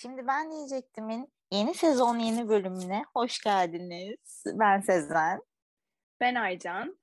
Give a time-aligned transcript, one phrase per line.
[0.00, 4.44] Şimdi ben diyecektimin yeni sezon yeni bölümüne hoş geldiniz.
[4.46, 5.40] Ben Sezen.
[6.20, 6.98] Ben Aycan.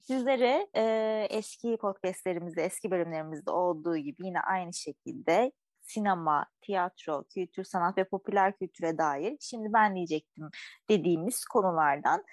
[0.00, 7.98] Sizlere e, eski podcastlerimizde, eski bölümlerimizde olduğu gibi yine aynı şekilde sinema, tiyatro, kültür, sanat
[7.98, 10.48] ve popüler kültüre dair şimdi ben diyecektim
[10.90, 12.24] dediğimiz konulardan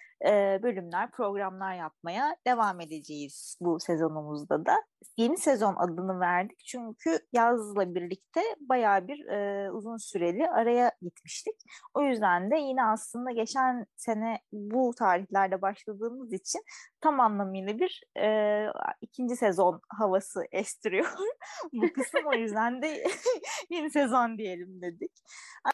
[0.64, 4.76] bölümler, programlar yapmaya devam edeceğiz bu sezonumuzda da.
[5.18, 11.56] Yeni sezon adını verdik çünkü yazla birlikte bayağı bir e, uzun süreli araya gitmiştik.
[11.94, 16.62] O yüzden de yine aslında geçen sene bu tarihlerde başladığımız için
[17.02, 18.68] tam anlamıyla bir e,
[19.02, 21.08] ikinci sezon havası estiriyor
[21.74, 22.22] bu kısım.
[22.26, 23.04] O yüzden de
[23.70, 25.12] yeni sezon diyelim dedik.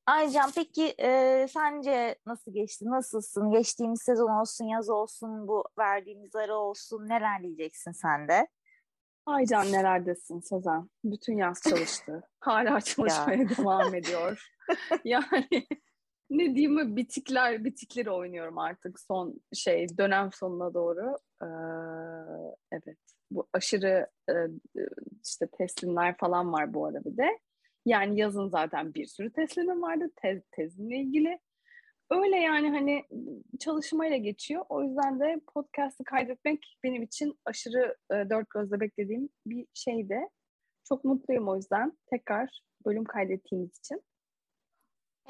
[0.05, 2.85] Aycan peki e, sence nasıl geçti?
[2.85, 3.51] Nasılsın?
[3.51, 7.09] Geçtiğimiz sezon olsun, yaz olsun, bu verdiğimiz ara olsun.
[7.09, 8.47] Neler diyeceksin sen de?
[9.25, 10.89] Aycan nelerdesin Sezen?
[11.03, 12.23] Bütün yaz çalıştı.
[12.39, 13.49] Hala çalışmaya ya.
[13.49, 14.51] devam ediyor.
[15.03, 15.67] yani
[16.29, 21.17] ne diyeyim mi bitikler bitikleri oynuyorum artık son şey dönem sonuna doğru.
[21.41, 21.47] Ee,
[22.71, 22.97] evet
[23.31, 24.33] bu aşırı e,
[25.23, 27.39] işte teslimler falan var bu arada bir de.
[27.85, 31.39] Yani yazın zaten bir sürü teslimim vardı tez, tezinle ilgili.
[32.13, 33.03] Öyle yani hani
[33.59, 34.65] çalışmayla geçiyor.
[34.69, 40.19] O yüzden de podcast'ı kaydetmek benim için aşırı e, dört gözle beklediğim bir şeydi.
[40.87, 44.01] Çok mutluyum o yüzden tekrar bölüm kaydettiğimiz için.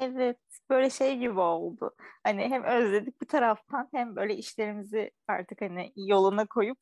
[0.00, 0.38] Evet,
[0.70, 1.94] böyle şey gibi oldu.
[2.24, 6.78] Hani hem özledik bir taraftan hem böyle işlerimizi artık hani yoluna koyup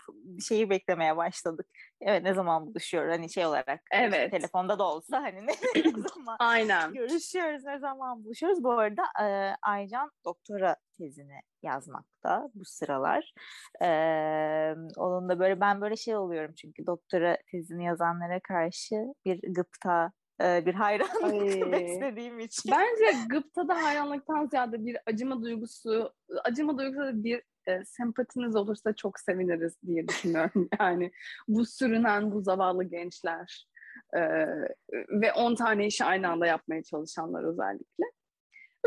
[0.49, 1.67] şeyi beklemeye başladık.
[2.01, 4.15] Evet ne zaman buluşuyor hani şey olarak evet.
[4.15, 6.93] işte telefonda da olsa hani ne, ne zaman Aynen.
[6.93, 8.65] görüşüyoruz ne zaman buluşuyoruz.
[8.65, 13.33] Bu arada e, Aycan doktora tezini yazmakta bu sıralar.
[13.83, 20.13] Ee, onun da böyle ben böyle şey oluyorum çünkü doktora tezini yazanlara karşı bir gıpta
[20.41, 22.73] e, bir hayranlık beslediğim için.
[22.73, 26.13] Bence gıptada hayranlıktan ziyade bir acıma duygusu,
[26.45, 30.69] acıma duygusu da bir e, sempatiniz olursa çok seviniriz diye düşünüyorum.
[30.81, 31.13] Yani
[31.49, 33.67] bu sürünen bu zavallı gençler
[34.15, 34.21] e,
[35.09, 38.05] ve 10 tane işi aynı anda yapmaya çalışanlar özellikle.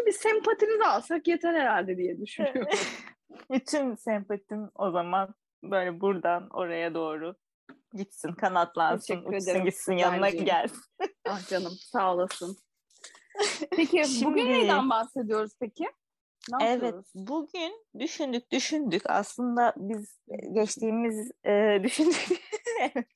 [0.06, 2.68] Bir sempatinizi alsak yeter herhalde diye düşünüyorum.
[3.52, 7.36] Bütün sempatim o zaman böyle buradan oraya doğru
[7.94, 10.82] gitsin, kanatlansın, uçsun gitsin, yanına gelsin.
[11.30, 12.58] ah canım, sağ olasın.
[13.72, 15.84] Peki Şimdi, bugün neyden bahsediyoruz peki?
[16.52, 19.02] Ne evet, bugün düşündük düşündük.
[19.10, 20.20] Aslında biz
[20.52, 22.42] geçtiğimiz e, düşündük.
[22.82, 23.08] evet.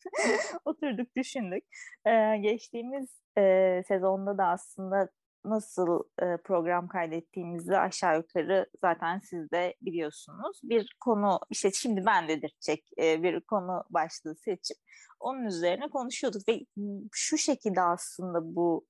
[0.65, 1.63] Oturduk düşündük.
[2.05, 5.09] E, geçtiğimiz e, sezonda da aslında
[5.45, 6.03] nasıl
[6.43, 10.61] program kaydettiğimizi aşağı yukarı zaten siz de biliyorsunuz.
[10.63, 14.77] Bir konu işte şimdi ben dedirtecek e, bir konu başlığı seçip
[15.19, 16.65] onun üzerine konuşuyorduk ve
[17.11, 18.85] şu şekilde aslında bu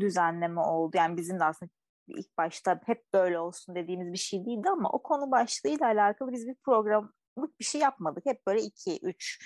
[0.00, 0.96] düzenleme oldu.
[0.96, 1.70] Yani bizim de aslında
[2.08, 6.46] ilk başta hep böyle olsun dediğimiz bir şey değildi ama o konu başlığıyla alakalı biz
[6.46, 8.26] bir programlık bir şey yapmadık.
[8.26, 9.38] Hep böyle iki, üç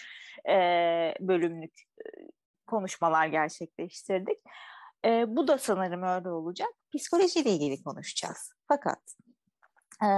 [1.20, 1.72] bölümlük
[2.66, 4.38] konuşmalar gerçekleştirdik.
[5.06, 6.68] E, bu da sanırım öyle olacak.
[6.96, 8.52] Psikolojiyle ilgili konuşacağız.
[8.68, 8.98] Fakat
[10.02, 10.08] e,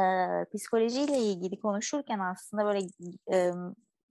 [0.54, 2.86] psikolojiyle ilgili konuşurken aslında böyle
[3.32, 3.52] e,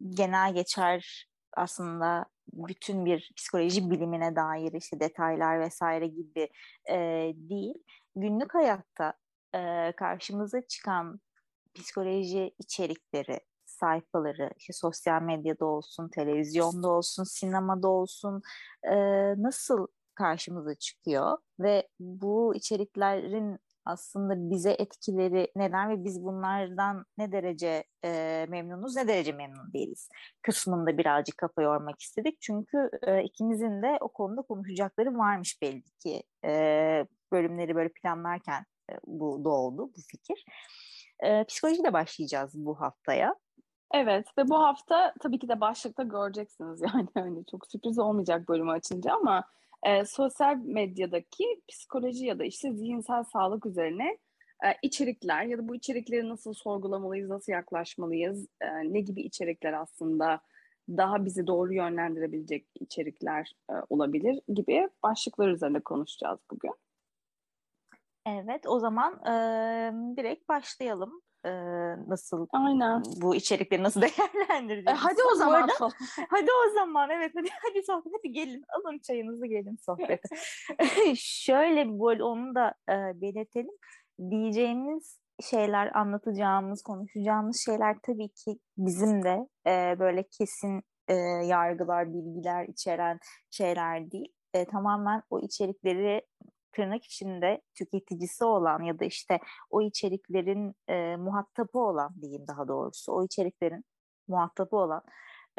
[0.09, 6.49] genel geçer aslında bütün bir psikoloji bilimine dair işte detaylar vesaire gibi
[6.89, 6.95] e,
[7.35, 7.75] değil.
[8.15, 9.13] Günlük hayatta
[9.55, 11.19] e, karşımıza çıkan
[11.75, 18.41] psikoloji içerikleri, sayfaları, işte sosyal medyada olsun, televizyonda olsun, sinemada olsun
[18.83, 18.95] e,
[19.43, 19.87] nasıl
[20.17, 28.45] karşımıza çıkıyor ve bu içeriklerin aslında bize etkileri neler ve biz bunlardan ne derece e,
[28.49, 30.09] memnunuz ne derece memnun değiliz
[30.41, 32.41] kısmında birazcık kafa yormak istedik.
[32.41, 36.51] Çünkü e, ikimizin de o konuda konuşacakları varmış belli ki e,
[37.31, 40.45] bölümleri böyle planlarken e, bu doğdu bu fikir.
[41.19, 43.35] E, psikolojiyle başlayacağız bu haftaya.
[43.93, 48.71] Evet ve bu hafta tabii ki de başlıkta göreceksiniz yani hani çok sürpriz olmayacak bölümü
[48.71, 49.43] açınca ama
[49.85, 54.17] e, sosyal medyadaki psikoloji ya da işte zihinsel sağlık üzerine
[54.65, 60.41] e, içerikler ya da bu içerikleri nasıl sorgulamalıyız, nasıl yaklaşmalıyız, e, ne gibi içerikler aslında
[60.89, 66.73] daha bizi doğru yönlendirebilecek içerikler e, olabilir gibi başlıklar üzerinde konuşacağız bugün.
[68.25, 69.31] Evet, o zaman e,
[70.17, 71.51] direkt başlayalım e,
[72.07, 73.03] nasıl Aynen.
[73.21, 74.87] bu içerikleri nasıl değerlendireceğiz?
[74.97, 75.69] E, hadi o zaman.
[76.29, 80.35] Hadi o zaman evet hadi hadi sohbet hadi gelin alın çayınızı gelin sohbete.
[81.15, 83.75] Şöyle böyle onu da e, belirtelim.
[84.29, 91.13] Diyeceğimiz şeyler anlatacağımız, konuşacağımız şeyler tabii ki bizim de e, böyle kesin e,
[91.45, 93.19] yargılar, bilgiler içeren
[93.51, 94.33] şeyler değil.
[94.53, 96.21] e, tamamen o içerikleri
[96.71, 103.13] tırnak içinde tüketicisi olan ya da işte o içeriklerin e, muhatabı olan diyeyim daha doğrusu
[103.13, 103.83] o içeriklerin
[104.27, 105.03] muhatabı olan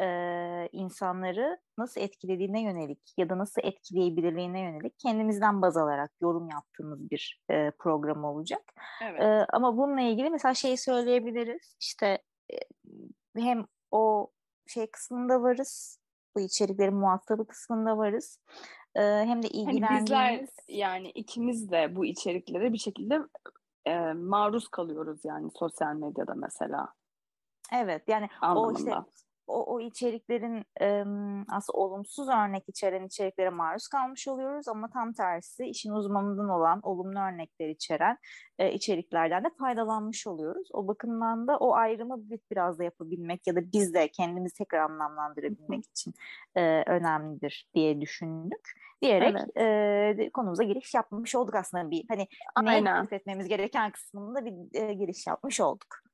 [0.01, 7.11] e, insanları nasıl etkilediğine yönelik ya da nasıl etkileyebilirliğine yönelik kendimizden baz alarak yorum yaptığımız
[7.11, 8.63] bir e, program olacak.
[9.03, 9.23] Evet.
[9.23, 12.23] E, ama bununla ilgili mesela şey söyleyebiliriz işte
[12.53, 12.57] e,
[13.37, 14.31] hem o
[14.67, 15.99] şey kısmında varız
[16.37, 18.39] bu içeriklerin muhatabı kısmında varız.
[18.95, 20.11] E, hem de ilgilendiğimiz...
[20.11, 23.21] Hani bizler yani ikimiz de bu içeriklere bir şekilde
[23.87, 26.89] e, maruz kalıyoruz yani sosyal medyada mesela.
[27.73, 28.69] Evet yani Anlamında.
[28.69, 28.95] o işte
[29.49, 31.05] o, o içeriklerin e,
[31.49, 37.19] aslında olumsuz örnek içeren içeriklere maruz kalmış oluyoruz ama tam tersi işin uzmanından olan olumlu
[37.19, 38.19] örnekler içeren
[38.59, 40.69] e, içeriklerden de faydalanmış oluyoruz.
[40.73, 42.19] O bakımdan da o ayrımı
[42.51, 46.15] biraz da yapabilmek ya da biz de kendimizi tekrar anlamlandırabilmek için
[46.55, 48.73] e, önemlidir diye düşündük
[49.03, 50.27] diyerek evet.
[50.27, 52.27] e, konumuza giriş yapmış olduk aslında bir hani
[52.63, 56.08] neye etmemiz gereken kısmında bir e, giriş yapmış olduk.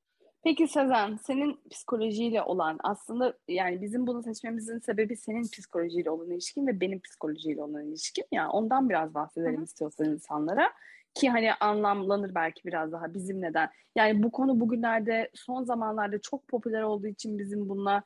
[0.45, 6.67] Peki Sezen, senin psikolojiyle olan aslında yani bizim bunu seçmemizin sebebi senin psikolojiyle olan ilişkin
[6.67, 8.49] ve benim psikolojiyle olan ilişkim ya.
[8.49, 9.63] Ondan biraz bahsedelim Hı-hı.
[9.63, 10.71] istiyorsan insanlara
[11.13, 13.69] ki hani anlamlanır belki biraz daha bizim neden.
[13.95, 18.03] Yani bu konu bugünlerde son zamanlarda çok popüler olduğu için bizim bununla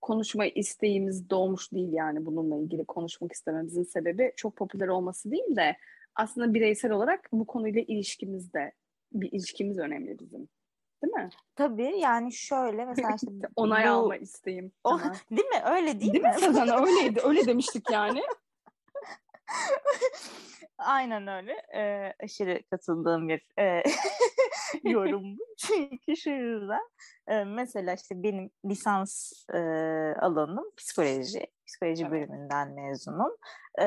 [0.00, 5.76] konuşma isteğimiz doğmuş değil yani bununla ilgili konuşmak istememizin sebebi çok popüler olması değil de
[6.14, 8.72] aslında bireysel olarak bu konuyla ilişkimizde
[9.12, 10.48] bir ilişkimiz önemli bizim.
[11.02, 11.28] Değil mi?
[11.56, 13.26] Tabii yani şöyle mesela işte
[13.56, 13.88] onay bu...
[13.88, 14.72] alma isteğim.
[14.84, 14.98] O,
[15.30, 15.62] değil mi?
[15.64, 16.28] Öyle değil, değil mi?
[16.28, 16.68] Mi Sezen?
[16.86, 17.20] Öyleydi.
[17.24, 18.22] Öyle demiştik yani.
[20.78, 21.52] Aynen öyle.
[21.74, 23.82] Ee, aşırı katıldığım bir e,
[24.84, 25.42] yorum bu.
[25.58, 26.88] Çünkü şu yüzden
[27.28, 29.58] e, mesela işte benim lisans e,
[30.20, 31.46] alanım psikoloji.
[31.66, 32.12] Psikoloji evet.
[32.12, 33.36] bölümünden mezunum.
[33.80, 33.86] E,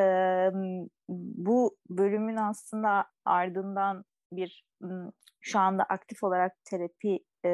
[1.10, 4.06] bu bölümün aslında ardından
[4.38, 4.66] bir
[5.42, 7.50] şu anda aktif olarak terapi e,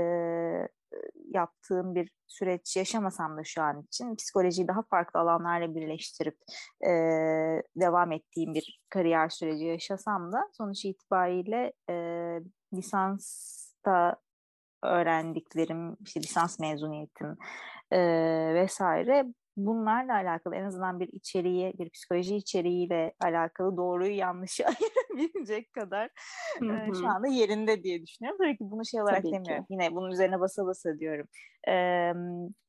[1.34, 6.38] yaptığım bir süreç yaşamasam da şu an için psikolojiyi daha farklı alanlarla birleştirip
[6.86, 6.92] e,
[7.76, 11.94] devam ettiğim bir kariyer süreci yaşasam da sonuç itibariyle e,
[12.74, 14.16] lisansta
[14.84, 17.38] öğrendiklerim, işte lisans mezuniyetim
[17.92, 18.00] e,
[18.54, 19.26] vesaire
[19.66, 26.06] bunlarla alakalı en azından bir içeriği, bir psikoloji içeriğiyle alakalı doğruyu yanlışı ayırabilecek kadar
[26.62, 28.38] e, şu anda yerinde diye düşünüyorum.
[28.42, 29.64] Tabii ki bunu şey olarak Tabii demiyorum.
[29.64, 29.74] Ki.
[29.74, 31.28] Yine bunun üzerine basa basa diyorum.
[31.68, 32.14] E,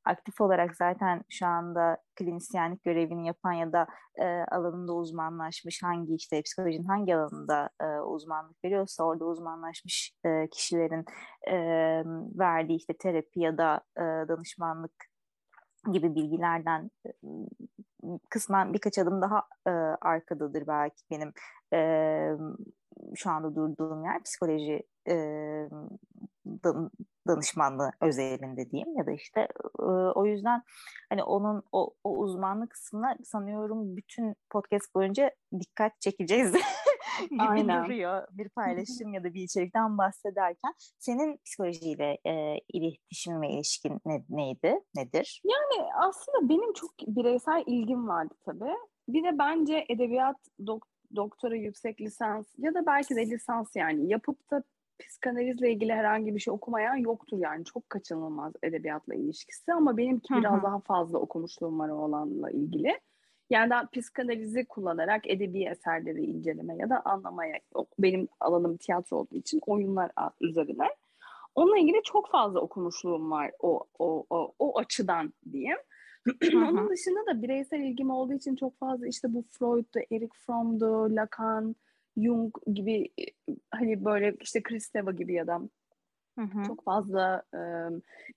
[0.04, 6.42] aktif olarak zaten şu anda klinisyenlik görevini yapan ya da e, alanında uzmanlaşmış hangi işte
[6.42, 11.04] psikolojinin hangi alanında e, uzmanlık veriyorsa orada uzmanlaşmış e, kişilerin
[11.50, 11.56] e,
[12.38, 15.09] verdiği işte terapi ya da e, danışmanlık
[15.92, 16.90] gibi bilgilerden
[18.30, 21.32] kısmen birkaç adım daha e, arkadadır belki benim.
[21.72, 21.78] E,
[23.14, 25.14] şu anda durduğum yer psikoloji e,
[27.28, 29.48] danışmanlığı özelinde diyeyim ya da işte
[29.78, 29.82] e,
[30.14, 30.62] o yüzden
[31.10, 36.52] hani onun o, o uzmanlık kısmına sanıyorum bütün podcast boyunca dikkat çekeceğiz
[37.30, 37.84] gibi Aynen.
[37.84, 40.74] duruyor bir paylaşım ya da bir içerikten bahsederken.
[40.98, 45.42] Senin psikolojiyle e, iletişim ve ilişkin ne, neydi, nedir?
[45.44, 48.76] Yani aslında benim çok bireysel ilgim vardı tabii.
[49.08, 54.50] Bir de bence edebiyat dok doktora yüksek lisans ya da belki de lisans yani yapıp
[54.50, 54.62] da
[54.98, 60.62] psikanalizle ilgili herhangi bir şey okumayan yoktur yani çok kaçınılmaz edebiyatla ilişkisi ama benimki biraz
[60.62, 63.00] daha fazla okumuşluğum var olanla ilgili.
[63.50, 67.54] Yani daha psikanalizi kullanarak edebi eserleri inceleme ya da anlamaya,
[67.98, 70.88] benim alanım tiyatro olduğu için oyunlar üzerine.
[71.54, 75.78] Onunla ilgili çok fazla okumuşluğum var o, o, o, o açıdan diyeyim.
[76.54, 81.76] Onun dışında da bireysel ilgim olduğu için çok fazla işte bu Freud'du, Eric Fromm'du, Lacan,
[82.16, 83.08] Jung gibi
[83.70, 85.60] hani böyle işte Kristeva gibi ya da
[86.66, 87.60] çok fazla e,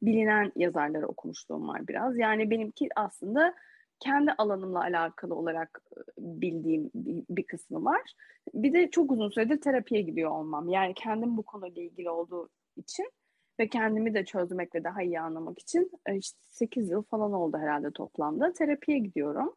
[0.01, 2.17] bilinen yazarları okumuşluğum var biraz.
[2.17, 3.53] Yani benimki aslında
[3.99, 5.81] kendi alanımla alakalı olarak
[6.17, 8.13] bildiğim bir, bir kısmı var.
[8.53, 10.69] Bir de çok uzun süredir terapiye gidiyor olmam.
[10.69, 13.11] Yani kendim bu konuyla ilgili olduğu için
[13.59, 17.91] ve kendimi de çözmek ve daha iyi anlamak için işte 8 yıl falan oldu herhalde
[17.91, 18.53] toplamda.
[18.53, 19.55] Terapiye gidiyorum.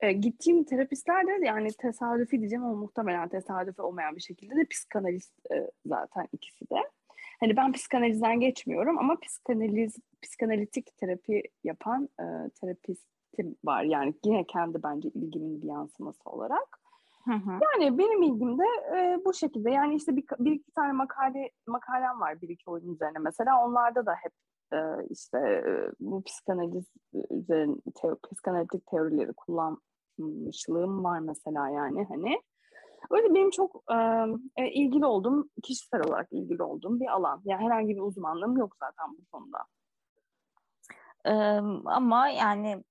[0.00, 5.52] E, gittiğim terapistler de yani tesadüfi diyeceğim ama muhtemelen tesadüfi olmayan bir şekilde de psikanalist
[5.52, 6.76] e, zaten ikisi de.
[7.40, 12.24] Hani ben psikanalizden geçmiyorum ama psikanaliz, psikanalitik terapi yapan e,
[12.60, 13.06] terapist
[13.36, 13.82] tim var.
[13.82, 16.79] Yani yine kendi bence ilgimin bir yansıması olarak.
[17.24, 17.50] Hı hı.
[17.62, 18.64] Yani benim ilgim de
[18.96, 19.70] e, bu şekilde.
[19.70, 23.66] Yani işte bir, bir iki tane makale makalem var bir iki oyun üzerine mesela.
[23.66, 24.32] Onlarda da hep
[24.72, 24.78] e,
[25.10, 25.62] işte e,
[26.00, 26.86] bu psikanaliz
[27.30, 29.78] üzerine teo, psikanalitik teorileri kullan
[30.18, 32.40] ulaşmışlığım var mesela yani hani.
[33.10, 33.84] Öyle benim çok
[34.56, 37.42] e, ilgili olduğum, kişisel olarak ilgili olduğum bir alan.
[37.44, 39.58] Yani herhangi bir uzmanlığım yok zaten bu konuda.
[41.84, 42.84] Ama yani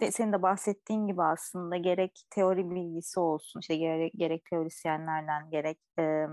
[0.00, 5.78] de, senin de bahsettiğin gibi aslında gerek teori bilgisi olsun, işte gerek, gerek teorisyenlerden, gerek
[5.98, 6.26] e,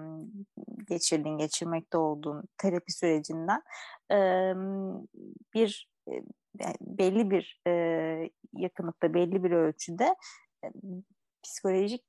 [0.89, 3.61] geçirdiğin, geçirmekte olduğun terapi sürecinden
[4.11, 4.17] e,
[5.53, 6.11] bir e,
[6.81, 7.71] belli bir e,
[8.53, 10.15] yakınlıkta, belli bir ölçüde
[10.63, 10.67] e,
[11.43, 12.05] psikolojik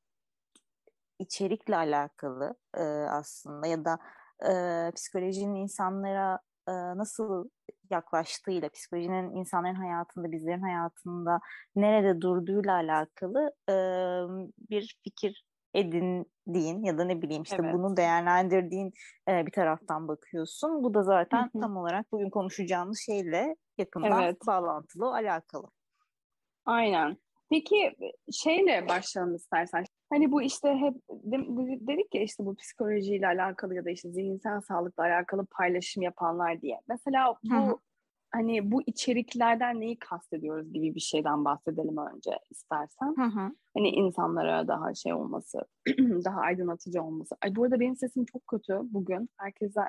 [1.19, 3.99] içerikle alakalı e, aslında ya da
[4.49, 4.53] e,
[4.91, 7.49] psikolojinin insanlara e, nasıl
[7.91, 11.41] yaklaştığıyla, psikolojinin insanların hayatında, bizlerin hayatında
[11.77, 13.75] nerede durduğuyla alakalı e,
[14.71, 15.45] bir fikir
[15.75, 17.75] edindiğin ya da ne bileyim işte evet.
[17.75, 18.93] bunu değerlendirdiğin
[19.29, 20.83] e, bir taraftan bakıyorsun.
[20.83, 21.61] Bu da zaten Hı-hı.
[21.61, 24.47] tam olarak bugün konuşacağımız şeyle yakından evet.
[24.47, 25.67] bağlantılı, alakalı.
[26.65, 27.17] Aynen.
[27.51, 27.97] Peki
[28.33, 29.85] şeyle başlayalım istersen.
[30.11, 30.95] Hani bu işte hep
[31.89, 36.81] dedik ya işte bu psikolojiyle alakalı ya da işte zihinsel sağlıkla alakalı paylaşım yapanlar diye.
[36.89, 37.79] Mesela bu Hı-hı.
[38.31, 43.15] hani bu içeriklerden neyi kastediyoruz gibi bir şeyden bahsedelim önce istersen.
[43.17, 43.53] Hı-hı.
[43.75, 45.59] Hani insanlara daha şey olması,
[46.25, 47.37] daha aydınlatıcı olması.
[47.43, 49.29] Ay bu arada benim sesim çok kötü bugün.
[49.37, 49.81] Herkese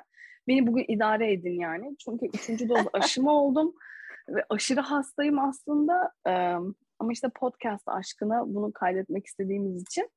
[0.48, 1.96] beni bugün idare edin yani.
[2.04, 3.74] Çünkü üçüncü doz aşımı oldum
[4.28, 6.12] ve aşırı hastayım aslında.
[7.00, 10.10] Ama işte podcast aşkına bunu kaydetmek istediğimiz için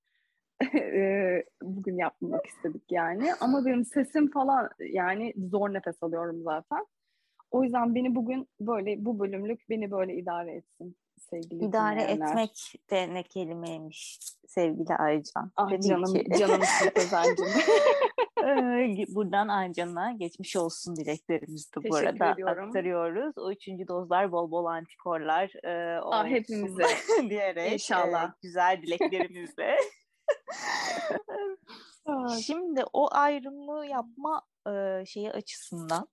[1.61, 3.33] bugün yapmak istedik yani.
[3.39, 6.85] Ama benim sesim falan yani zor nefes alıyorum zaten.
[7.51, 10.97] O yüzden beni bugün böyle bu bölümlük beni böyle idare etsin
[11.29, 12.27] sevgili İdare dinleyenler.
[12.27, 15.51] etmek de ne kelimeymiş sevgili Aycan.
[15.55, 16.25] Ah Tabii canım, ki.
[16.39, 16.61] canım
[16.95, 17.45] Özel'cim.
[19.15, 22.67] Buradan Aycan'a geçmiş olsun dileklerimizi de bu arada ediyorum.
[22.67, 23.37] aktarıyoruz.
[23.37, 26.83] O üçüncü dozlar bol bol antikorlar e, ah, hepimize
[27.29, 28.29] diyerek İnşallah.
[28.29, 29.77] E, güzel dileklerimizle.
[32.45, 36.07] Şimdi o ayrımı yapma e, şeyi açısından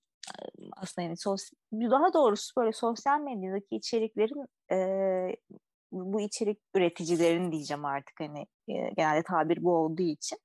[0.77, 4.77] aslında yani sos, daha doğrusu böyle sosyal medyadaki içeriklerin e,
[5.93, 10.41] bu içerik üreticilerin diyeceğim artık hani e, genelde tabir bu olduğu için e,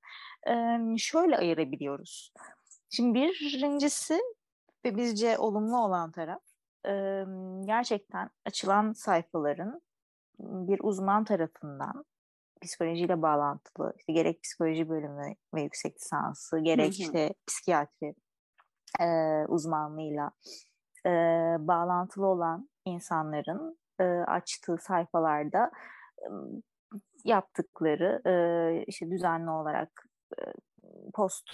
[0.98, 2.32] şöyle ayırabiliyoruz.
[2.90, 4.20] Şimdi birincisi
[4.84, 6.42] ve bizce olumlu olan taraf
[7.66, 9.80] gerçekten açılan sayfaların
[10.38, 12.04] bir uzman tarafından
[12.62, 17.02] psikolojiyle bağlantılı işte gerek psikoloji bölümü ve yüksek lisansı gerek hı hı.
[17.02, 18.14] işte psikiyatri
[19.00, 19.06] e,
[19.48, 20.30] uzmanlığıyla
[21.06, 21.10] e,
[21.58, 25.70] bağlantılı olan insanların e, açtığı sayfalarda
[26.18, 26.28] e,
[27.24, 30.08] yaptıkları e, işte düzenli olarak
[31.14, 31.50] post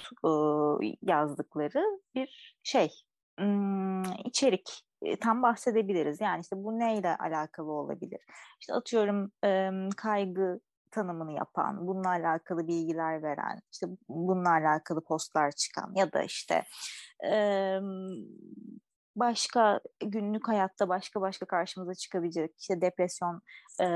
[1.03, 2.91] yazdıkları bir şey
[4.25, 4.83] içerik
[5.21, 6.21] tam bahsedebiliriz.
[6.21, 8.21] Yani işte bu neyle alakalı olabilir?
[8.61, 9.33] İşte atıyorum
[9.97, 10.61] kaygı
[10.91, 16.65] tanımını yapan, bununla alakalı bilgiler veren, işte bununla alakalı postlar çıkan ya da işte
[19.17, 23.41] başka günlük hayatta başka başka karşımıza çıkabilecek işte depresyon
[23.81, 23.87] e,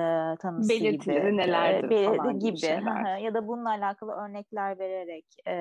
[0.41, 3.23] tanısı Belirtileri gibi, nelerdir e, falan gibi, gibi.
[3.23, 5.55] Ya da bununla alakalı örnekler vererek e,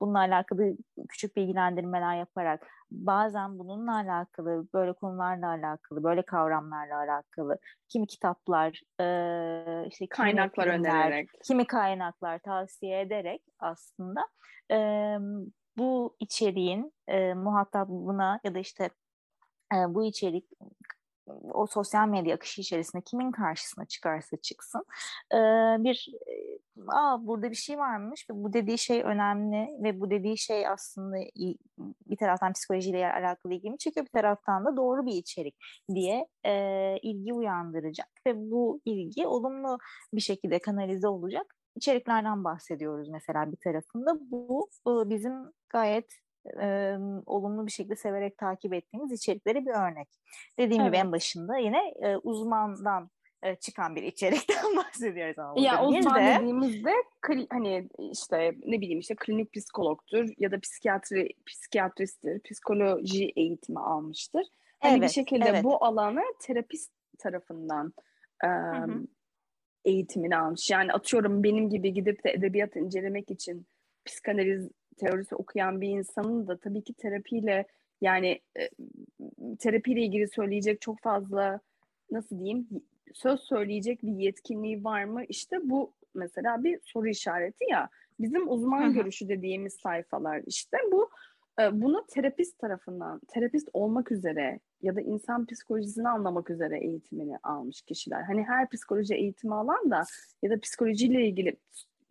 [0.00, 0.76] bununla alakalı
[1.08, 9.86] küçük bilgilendirmeler yaparak bazen bununla alakalı böyle konularla alakalı böyle kavramlarla alakalı kimi kitaplar e,
[9.88, 11.28] işte kimi kaynaklar filmler, önererek.
[11.44, 14.20] kimi kaynaklar tavsiye ederek aslında
[14.70, 15.18] e,
[15.78, 18.90] bu içeriğin e, muhatabına ya da işte
[19.74, 20.46] e, bu içerik
[21.52, 24.84] o sosyal medya akışı içerisinde kimin karşısına çıkarsa çıksın
[25.32, 25.36] e,
[25.84, 26.34] bir e,
[26.88, 31.16] aa burada bir şey varmış ve bu dediği şey önemli ve bu dediği şey aslında
[32.06, 35.54] bir taraftan psikolojiyle alakalı ilgimi çekiyor bir taraftan da doğru bir içerik
[35.94, 39.78] diye e, ilgi uyandıracak ve bu ilgi olumlu
[40.14, 44.14] bir şekilde kanalize olacak içeriklerden bahsediyoruz mesela bir tarafında.
[44.30, 45.32] Bu, bu bizim
[45.68, 46.12] gayet
[46.60, 50.08] e, olumlu bir şekilde severek takip ettiğimiz içeriklere bir örnek.
[50.58, 50.92] Dediğim evet.
[50.92, 53.10] gibi en başında yine e, uzmandan
[53.42, 55.60] e, çıkan bir içerikten bahsediyoruz ama.
[55.60, 56.36] Ya uzman de...
[56.40, 56.92] dediğimizde
[57.50, 64.46] hani işte ne bileyim işte klinik psikologtur ya da psikiyatri psikiyatristtir, psikoloji eğitimi almıştır.
[64.80, 65.64] Hani evet, bir şekilde evet.
[65.64, 67.92] bu alanı terapist tarafından
[68.44, 68.48] e,
[69.84, 70.70] eğitimini almış.
[70.70, 73.66] Yani atıyorum benim gibi gidip de edebiyat incelemek için
[74.04, 77.66] psikanaliz teorisi okuyan bir insanın da tabii ki terapiyle
[78.00, 78.68] yani e,
[79.58, 81.60] terapiyle ilgili söyleyecek çok fazla
[82.10, 82.68] nasıl diyeyim
[83.14, 85.24] söz söyleyecek bir yetkinliği var mı?
[85.28, 87.88] İşte bu mesela bir soru işareti ya.
[88.20, 88.92] Bizim uzman Hı-hı.
[88.92, 91.10] görüşü dediğimiz sayfalar işte bu
[91.60, 97.82] e, bunu terapist tarafından, terapist olmak üzere ya da insan psikolojisini anlamak üzere eğitimini almış
[97.82, 98.22] kişiler.
[98.22, 100.02] Hani her psikoloji eğitimi alan da
[100.42, 101.56] ya da psikolojiyle ilgili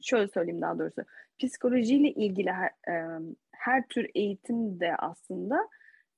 [0.02, 1.02] şöyle söyleyeyim daha doğrusu
[1.40, 3.20] psikolojiyle ilgili her, e,
[3.52, 5.70] her tür eğitim de aslında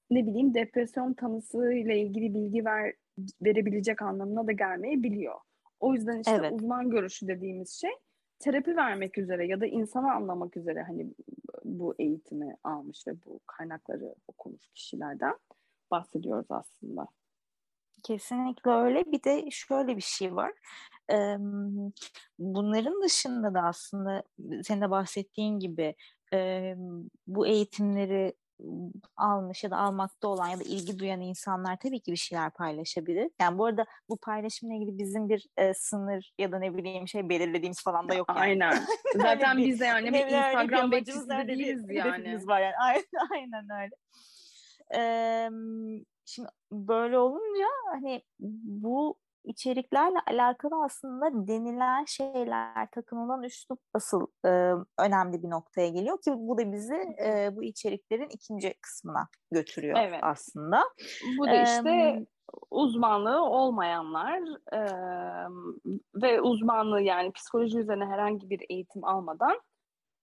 [0.09, 2.93] ne bileyim depresyon tanısı ile ilgili bilgi ver,
[3.41, 5.35] verebilecek anlamına da gelmeyebiliyor.
[5.79, 6.51] O yüzden işte evet.
[6.51, 7.91] uzman görüşü dediğimiz şey
[8.39, 11.13] terapi vermek üzere ya da insanı anlamak üzere hani
[11.63, 15.33] bu eğitimi almış ve bu kaynakları okumuş kişilerden
[15.93, 17.07] bahsediyoruz aslında.
[18.03, 19.11] Kesinlikle öyle.
[19.11, 20.51] Bir de şöyle bir şey var.
[22.39, 24.23] Bunların dışında da aslında
[24.63, 25.95] senin de bahsettiğin gibi
[27.27, 28.33] bu eğitimleri
[29.17, 33.29] almış ya da almakta olan ya da ilgi duyan insanlar tabii ki bir şeyler paylaşabilir.
[33.41, 37.29] Yani bu arada bu paylaşımla ilgili bizim bir e, sınır ya da ne bileyim şey
[37.29, 38.39] belirlediğimiz falan da yok yani.
[38.39, 38.85] Aynen.
[39.15, 42.47] Zaten biz de yani bir Instagram bekçisi de değiliz yani.
[42.47, 42.73] var yani.
[42.81, 43.95] Aynen, aynen öyle.
[44.95, 45.49] Ee,
[46.25, 48.21] şimdi böyle olunca hani
[48.63, 54.49] bu içeriklerle alakalı aslında denilen şeyler, takınılan üslup asıl e,
[54.99, 60.19] önemli bir noktaya geliyor ki bu da bizi e, bu içeriklerin ikinci kısmına götürüyor evet.
[60.23, 60.83] aslında.
[61.37, 62.25] Bu da işte ee,
[62.71, 64.39] uzmanlığı olmayanlar
[64.73, 64.79] e,
[66.15, 69.61] ve uzmanlığı yani psikoloji üzerine herhangi bir eğitim almadan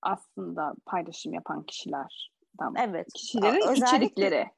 [0.02, 2.30] aslında paylaşım yapan kişiler.
[2.78, 3.06] Evet.
[3.14, 4.50] Kişilerin Özellikle, içerikleri.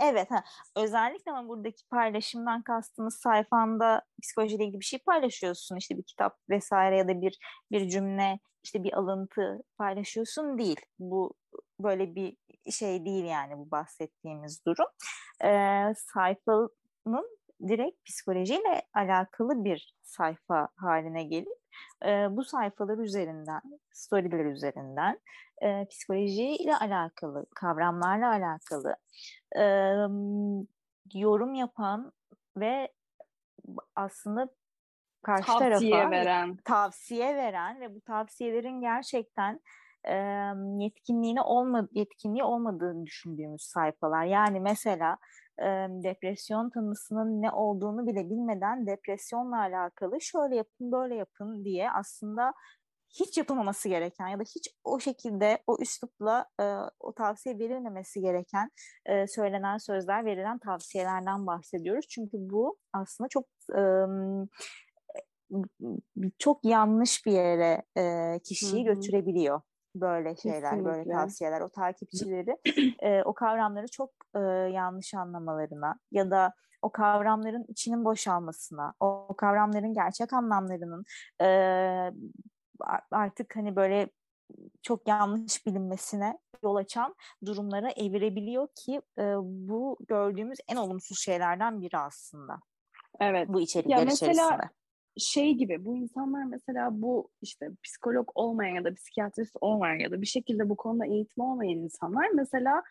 [0.00, 0.44] Evet, ha.
[0.76, 5.76] özellikle ama buradaki paylaşımdan kastımız sayfanda psikolojiyle ilgili bir şey paylaşıyorsun.
[5.76, 7.38] işte bir kitap vesaire ya da bir
[7.72, 10.80] bir cümle, işte bir alıntı paylaşıyorsun değil.
[10.98, 11.34] Bu
[11.80, 12.36] böyle bir
[12.70, 14.86] şey değil yani bu bahsettiğimiz durum.
[15.44, 21.61] Ee, sayfanın direkt psikolojiyle alakalı bir sayfa haline gelip
[22.04, 23.60] e, bu sayfalar üzerinden,
[23.92, 25.20] storyler üzerinden
[25.62, 28.96] e, psikolojiyle alakalı, kavramlarla alakalı
[29.56, 29.64] e,
[31.14, 32.12] yorum yapan
[32.56, 32.92] ve
[33.96, 34.48] aslında
[35.22, 36.56] karşı tavsiye tarafa veren.
[36.64, 39.60] tavsiye veren ve bu tavsiyelerin gerçekten
[40.04, 40.14] e,
[40.78, 44.24] yetkinliğine olmadı yetkinliği olmadığını düşündüğümüz sayfalar.
[44.24, 45.18] Yani mesela
[45.58, 45.64] e,
[46.04, 52.52] depresyon tanısının ne olduğunu bile bilmeden depresyonla alakalı şöyle yapın böyle yapın diye aslında
[53.20, 56.64] hiç yapılmaması gereken ya da hiç o şekilde o üslupla e,
[57.00, 58.70] o tavsiye verilmemesi gereken
[59.06, 62.06] e, söylenen sözler verilen tavsiyelerden bahsediyoruz.
[62.08, 63.80] Çünkü bu aslında çok e,
[66.38, 68.94] çok yanlış bir yere e, kişiyi Hı-hı.
[68.94, 69.60] götürebiliyor
[69.94, 70.84] böyle şeyler, Kesinlikle.
[70.84, 71.60] böyle tavsiyeler.
[71.60, 72.56] O takipçileri
[73.02, 74.38] e, o kavramları çok e,
[74.72, 81.04] yanlış anlamalarına ya da o kavramların içinin boşalmasına, o, o kavramların gerçek anlamlarının
[81.40, 81.46] e,
[83.10, 84.10] artık hani böyle
[84.82, 91.98] çok yanlış bilinmesine yol açan durumlara evirebiliyor ki e, bu gördüğümüz en olumsuz şeylerden biri
[91.98, 92.60] aslında.
[93.20, 93.48] Evet.
[93.48, 94.70] Bu içerikler ya mesela, içerisinde.
[95.18, 100.20] Şey gibi bu insanlar mesela bu işte psikolog olmayan ya da psikiyatrist olmayan ya da
[100.20, 102.82] bir şekilde bu konuda eğitim olmayan insanlar mesela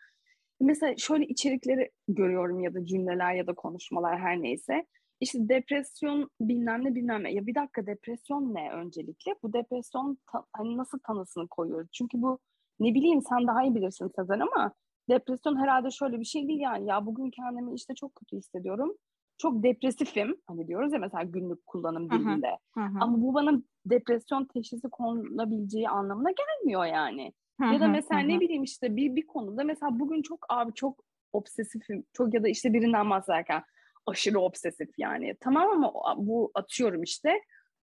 [0.60, 4.86] mesela şöyle içerikleri görüyorum ya da cümleler ya da konuşmalar her neyse
[5.20, 7.32] işte depresyon bilmem ne bilmem ne.
[7.32, 9.34] Ya bir dakika depresyon ne öncelikle?
[9.42, 11.88] Bu depresyon ta, hani nasıl tanısını koyuyoruz?
[11.92, 12.38] Çünkü bu
[12.80, 14.72] ne bileyim sen daha iyi bilirsin Sezen ama
[15.08, 16.88] depresyon herhalde şöyle bir şey değil yani.
[16.88, 18.96] Ya bugün kendimi işte çok kötü hissediyorum.
[19.42, 20.36] Çok depresifim.
[20.46, 22.58] Hani diyoruz ya mesela günlük kullanım dilinde.
[23.00, 27.32] Ama bu bana depresyon teşhisi konulabileceği anlamına gelmiyor yani.
[27.60, 32.04] ya da mesela ne bileyim işte bir bir konuda mesela bugün çok abi çok obsesifim.
[32.12, 33.62] Çok ya da işte birinden bahsederken
[34.06, 35.36] aşırı obsesif yani.
[35.40, 37.40] Tamam ama bu atıyorum işte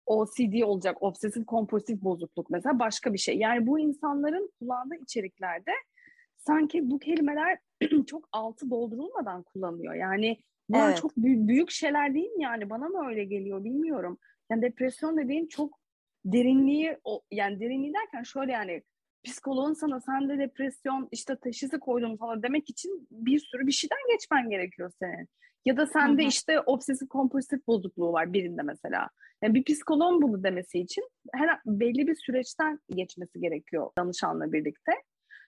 [0.05, 3.37] OCD olacak, obsesif kompulsif bozukluk mesela başka bir şey.
[3.37, 5.71] Yani bu insanların kullandığı içeriklerde
[6.37, 7.59] sanki bu kelimeler
[8.07, 9.93] çok altı doldurulmadan kullanılıyor.
[9.93, 10.37] Yani
[10.69, 10.97] bunlar evet.
[11.01, 12.69] çok büyük, büyük şeyler değil mi yani?
[12.69, 14.17] Bana mı öyle geliyor bilmiyorum.
[14.51, 15.79] Yani depresyon dediğin çok
[16.25, 16.97] derinliği,
[17.31, 18.83] yani derinliği derken şöyle yani
[19.23, 23.97] psikoloğun sana sen de depresyon işte teşhisi koydum falan demek için bir sürü bir şeyden
[24.13, 25.27] geçmen gerekiyor senin.
[25.65, 26.29] Ya da sende Hı-hı.
[26.29, 29.09] işte obsesif kompulsif bozukluğu var birinde mesela.
[29.41, 34.91] Yani bir psikoloğun bunu demesi için her belli bir süreçten geçmesi gerekiyor danışanla birlikte.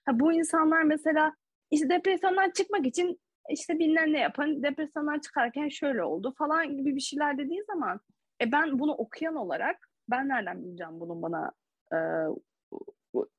[0.04, 1.34] Ha, bu insanlar mesela
[1.70, 7.00] işte depresyondan çıkmak için işte bilmem ne yapın, depresyondan çıkarken şöyle oldu falan gibi bir
[7.00, 8.00] şeyler dediği zaman
[8.42, 11.52] e ben bunu okuyan olarak ben nereden bileceğim bunun bana
[11.92, 11.98] e,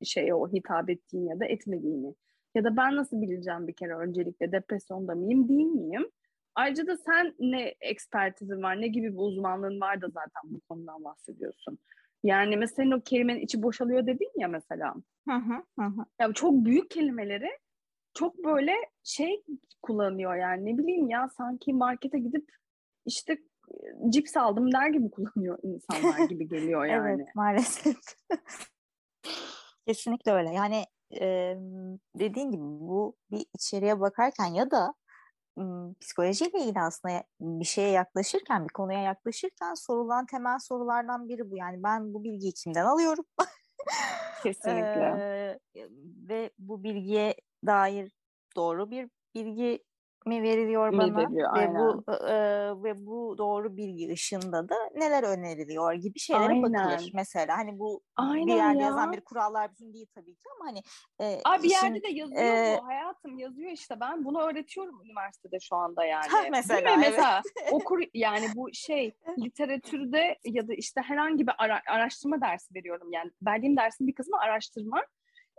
[0.04, 2.15] şeye o hitap ettiğini ya da etmediğini?
[2.56, 6.10] Ya da ben nasıl bileceğim bir kere öncelikle depresyonda mıyım değil miyim?
[6.56, 11.04] Ayrıca da sen ne ekspertizin var, ne gibi bir uzmanlığın var da zaten bu konudan
[11.04, 11.80] bahsediyorsun.
[12.24, 14.93] Yani mesela o kelimenin içi boşalıyor dedin ya mesela.
[15.30, 16.06] Hı hı hı.
[16.19, 17.50] Ya çok büyük kelimeleri
[18.19, 19.43] çok böyle şey
[19.82, 22.51] kullanıyor yani ne bileyim ya sanki markete gidip
[23.05, 23.38] işte
[24.10, 27.15] cips aldım der gibi kullanıyor insanlar gibi geliyor yani.
[27.15, 27.95] evet maalesef.
[29.88, 30.53] Kesinlikle öyle.
[30.53, 30.86] Yani
[31.21, 31.55] e,
[32.15, 34.93] dediğin gibi bu bir içeriye bakarken ya da
[36.01, 41.58] psikolojiyle ilgili aslında bir şeye yaklaşırken, bir konuya yaklaşırken sorulan temel sorulardan biri bu.
[41.58, 43.25] Yani ben bu bilgiyi kimden alıyorum?
[44.43, 45.15] Kesinlikle.
[45.19, 45.60] Ee,
[46.29, 48.12] ve bu bilgiye dair
[48.56, 49.84] doğru bir bilgi
[50.26, 51.76] mi veriliyor bana veriliyor, ve aynen.
[51.80, 52.34] bu e,
[52.84, 56.63] ve bu doğru bilgi ışığında da neler öneriliyor gibi şeylere Aynen.
[56.63, 58.86] bakılır mesela hani bu bir Aynen yerde ya.
[58.86, 60.82] yazan bir kurallar bütün değil tabii ki ama hani
[61.22, 65.58] e, Abi bir yerde de yazıyor e, bu hayatım yazıyor işte ben bunu öğretiyorum üniversitede
[65.60, 66.32] şu anda yani.
[66.32, 66.88] Değil mesela, mi?
[66.89, 67.13] evet.
[67.17, 67.41] Mesela
[67.72, 73.32] okur yani bu şey literatürde ya da işte herhangi bir ara- araştırma dersi veriyorum yani
[73.45, 75.04] verdiğim dersin bir kısmı araştırma.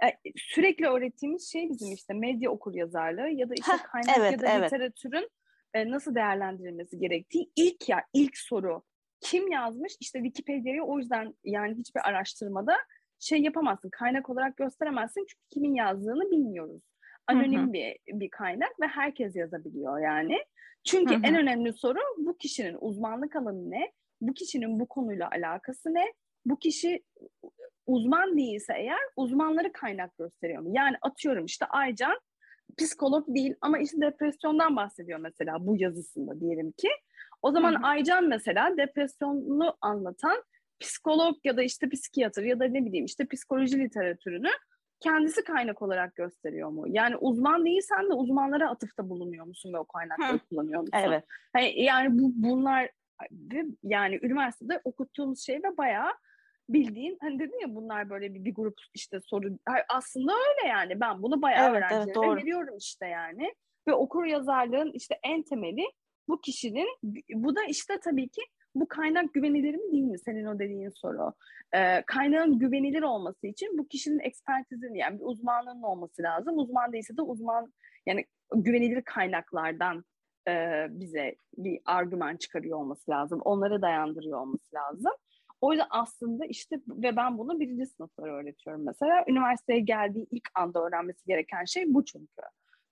[0.03, 4.33] E, sürekli öğrettiğimiz şey bizim işte medya okur yazarlığı ya da işte Heh, kaynak evet,
[4.33, 4.73] ya da evet.
[4.73, 5.29] literatürün
[5.75, 8.83] e, nasıl değerlendirilmesi gerektiği ilk ya ilk soru
[9.21, 12.77] kim yazmış işte Wikipedia'yı o yüzden yani hiçbir araştırmada
[13.19, 16.83] şey yapamazsın kaynak olarak gösteremezsin çünkü kimin yazdığını bilmiyoruz.
[17.27, 17.73] Anonim Hı hı.
[17.73, 20.39] bir bir kaynak ve herkes yazabiliyor yani.
[20.85, 21.23] Çünkü Hı hı.
[21.25, 23.93] en önemli soru bu kişinin uzmanlık alanı ne?
[24.21, 26.13] Bu kişinin bu konuyla alakası ne?
[26.47, 27.05] Bu kişi
[27.90, 30.70] uzman değilse eğer uzmanları kaynak gösteriyor mu?
[30.72, 32.20] Yani atıyorum işte Aycan
[32.79, 36.88] psikolog değil ama işte depresyondan bahsediyor mesela bu yazısında diyelim ki.
[37.42, 37.83] O zaman Hı hı.
[37.83, 40.42] Aycan mesela depresyonunu anlatan
[40.81, 44.50] psikolog ya da işte psikiyatr ya da ne bileyim işte psikoloji literatürünü
[45.00, 46.85] kendisi kaynak olarak gösteriyor mu?
[46.88, 50.38] Yani uzman değilsen de uzmanlara atıfta bulunuyor musun ve o kaynakları Hı.
[50.38, 50.92] kullanıyor musun?
[50.94, 52.90] evet Hani yani bu bunlar
[53.83, 56.12] yani üniversitede okuttuğumuz şey ve bayağı
[56.73, 61.23] bildiğin hani dedin ya bunlar böyle bir, bir grup işte soru aslında öyle yani ben
[61.23, 62.37] bunu bayağı Evet, evet, öğrencilere doğru.
[62.37, 63.55] veriyorum işte yani
[63.89, 65.85] ve okur yazarlığın işte en temeli
[66.29, 66.89] bu kişinin
[67.35, 68.43] bu da işte tabii ki
[68.75, 71.33] bu kaynak güvenilir mi değil mi senin o dediğin soru.
[71.75, 76.59] Ee, kaynağın güvenilir olması için bu kişinin ekspertizini yani bir uzmanlığının olması lazım.
[76.59, 77.73] Uzman değilse de uzman
[78.07, 80.05] yani güvenilir kaynaklardan
[80.49, 83.41] e, bize bir argüman çıkarıyor olması lazım.
[83.45, 85.13] Onları dayandırıyor olması lazım.
[85.61, 89.25] O yüzden aslında işte ve ben bunu birinci sınıflara öğretiyorum mesela.
[89.29, 92.42] Üniversiteye geldiği ilk anda öğrenmesi gereken şey bu çünkü.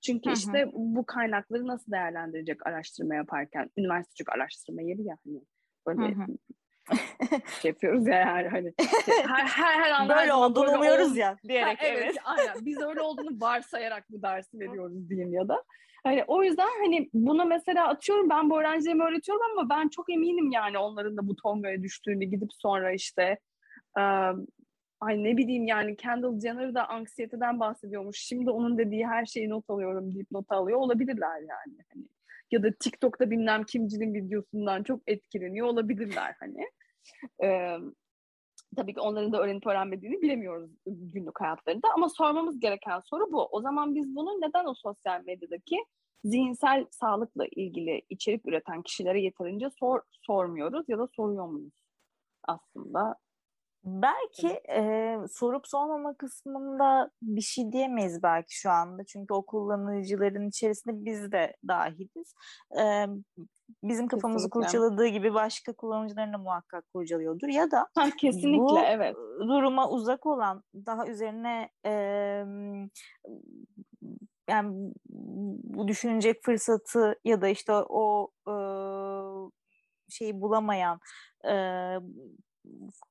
[0.00, 3.70] Çünkü işte bu kaynakları nasıl değerlendirecek araştırma yaparken.
[3.76, 5.40] Üniversite çünkü araştırma yeri ya hani.
[5.86, 6.14] Böyle
[7.62, 8.72] şey yapıyoruz ya yani hani.
[9.08, 12.16] Her, her, her anda her böyle zaman olduğunu böyle umuyoruz ya Ha, diyerek evet, evet.
[12.24, 12.54] aynen.
[12.66, 15.64] Biz öyle olduğunu varsayarak bu dersi veriyoruz diyeyim ya da.
[16.08, 20.50] Hani o yüzden hani buna mesela atıyorum ben bu öğrencilerime öğretiyorum ama ben çok eminim
[20.50, 23.38] yani onların da bu tongaya düştüğünü gidip sonra işte
[23.98, 24.02] e,
[25.00, 28.18] ay ne bileyim yani Kendall Jenner da anksiyeteden bahsediyormuş.
[28.18, 31.78] Şimdi onun dediği her şeyi not alıyorum deyip not alıyor olabilirler yani.
[31.92, 32.04] Hani
[32.50, 36.64] ya da TikTok'ta bilmem kimcinin videosundan çok etkileniyor olabilirler hani.
[37.42, 37.76] E,
[38.76, 43.46] tabii ki onların da öğrenip öğrenmediğini bilemiyoruz günlük hayatlarında ama sormamız gereken soru bu.
[43.46, 45.76] O zaman biz bunu neden o sosyal medyadaki
[46.24, 51.72] zihinsel sağlıkla ilgili içerik üreten kişilere yeterince sor, sormuyoruz ya da soruyor muyuz
[52.48, 53.16] aslında?
[53.84, 59.04] Belki e, sorup sormama kısmında bir şey diyemeyiz belki şu anda.
[59.04, 62.34] Çünkü o kullanıcıların içerisinde biz de dahiliz.
[62.80, 63.06] E,
[63.82, 64.66] bizim kafamızı Kesinlikle.
[64.66, 67.48] kurcaladığı gibi başka kullanıcıların da muhakkak kurcalıyordur.
[67.48, 69.16] Ya da Ha, kesinlikle bu evet.
[69.40, 71.92] duruma uzak olan daha üzerine e,
[74.48, 74.92] yani
[75.64, 78.54] bu düşünecek fırsatı ya da işte o e,
[80.08, 81.00] şeyi bulamayan
[81.48, 81.52] e,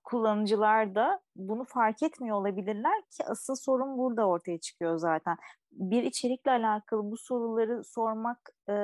[0.03, 5.37] kullanıcılar da bunu fark etmiyor olabilirler ki asıl sorun burada ortaya çıkıyor zaten.
[5.71, 8.75] Bir içerikle alakalı bu soruları sormak e,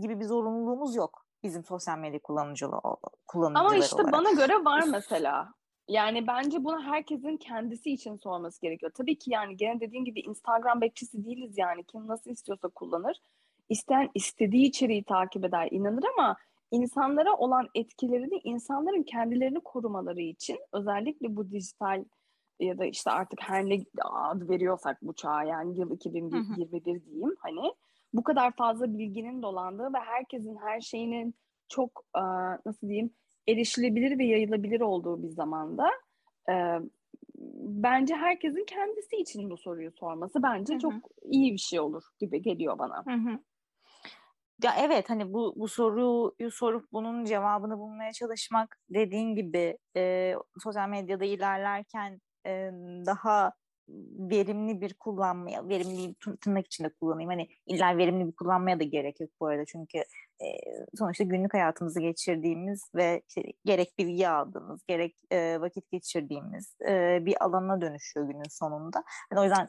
[0.00, 2.66] gibi bir zorunluluğumuz yok bizim sosyal medya kullanıcı
[3.26, 4.12] kullanıcıları Ama işte olarak.
[4.12, 5.54] bana göre var mesela.
[5.88, 8.92] Yani bence bunu herkesin kendisi için sorması gerekiyor.
[8.94, 11.84] Tabii ki yani gene dediğin gibi Instagram bekçisi değiliz yani.
[11.84, 13.16] Kim nasıl istiyorsa kullanır.
[13.68, 16.36] İsteyen istediği içeriği takip eder, inanır ama
[16.70, 22.04] insanlara olan etkilerini insanların kendilerini korumaları için özellikle bu dijital
[22.60, 27.74] ya da işte artık her ne ad veriyorsak bu çağa yani yıl 2021 diyeyim hani
[28.12, 31.34] bu kadar fazla bilginin dolandığı ve herkesin her şeyinin
[31.68, 32.04] çok
[32.66, 33.10] nasıl diyeyim
[33.48, 35.90] erişilebilir ve yayılabilir olduğu bir zamanda
[36.50, 36.54] e,
[37.62, 40.80] bence herkesin kendisi için bu soruyu sorması bence Hı hı.
[40.80, 43.04] çok iyi bir şey olur gibi geliyor bana.
[43.06, 43.38] Hı hı.
[44.62, 50.88] Ya evet hani bu bu soruyu sorup bunun cevabını bulmaya çalışmak dediğin gibi e, sosyal
[50.88, 52.70] medyada ilerlerken e,
[53.06, 53.52] daha
[54.30, 57.30] verimli bir kullanmaya, verimli tırnak içinde kullanayım.
[57.30, 59.64] Hani illa verimli bir kullanmaya da gerek yok bu arada.
[59.64, 59.98] Çünkü
[60.40, 60.46] e,
[60.98, 67.44] sonuçta günlük hayatımızı geçirdiğimiz ve işte gerek bilgi aldığımız, gerek e, vakit geçirdiğimiz e, bir
[67.44, 69.04] alana dönüşüyor günün sonunda.
[69.32, 69.68] Yani o yüzden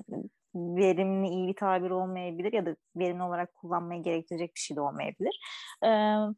[0.56, 5.40] verimli iyi bir tabir olmayabilir ya da verimli olarak kullanmayı gerektirecek bir şey de olmayabilir.
[5.86, 5.90] E,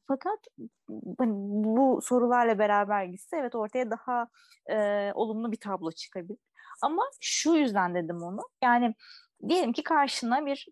[0.07, 0.39] fakat
[1.17, 1.33] hani
[1.63, 4.27] bu sorularla beraber gitse evet ortaya daha
[4.69, 6.37] e, olumlu bir tablo çıkabilir.
[6.81, 8.41] Ama şu yüzden dedim onu.
[8.63, 8.95] Yani
[9.49, 10.67] diyelim ki karşına bir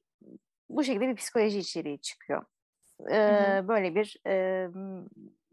[0.70, 2.46] bu şekilde bir psikoloji içeriği çıkıyor.
[3.12, 4.68] Ee, böyle bir e,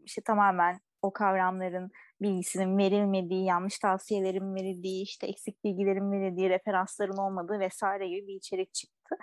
[0.05, 7.59] işte tamamen o kavramların bilgisinin verilmediği, yanlış tavsiyelerin verildiği, işte eksik bilgilerin verildiği, referansların olmadığı
[7.59, 9.15] vesaire gibi bir içerik çıktı.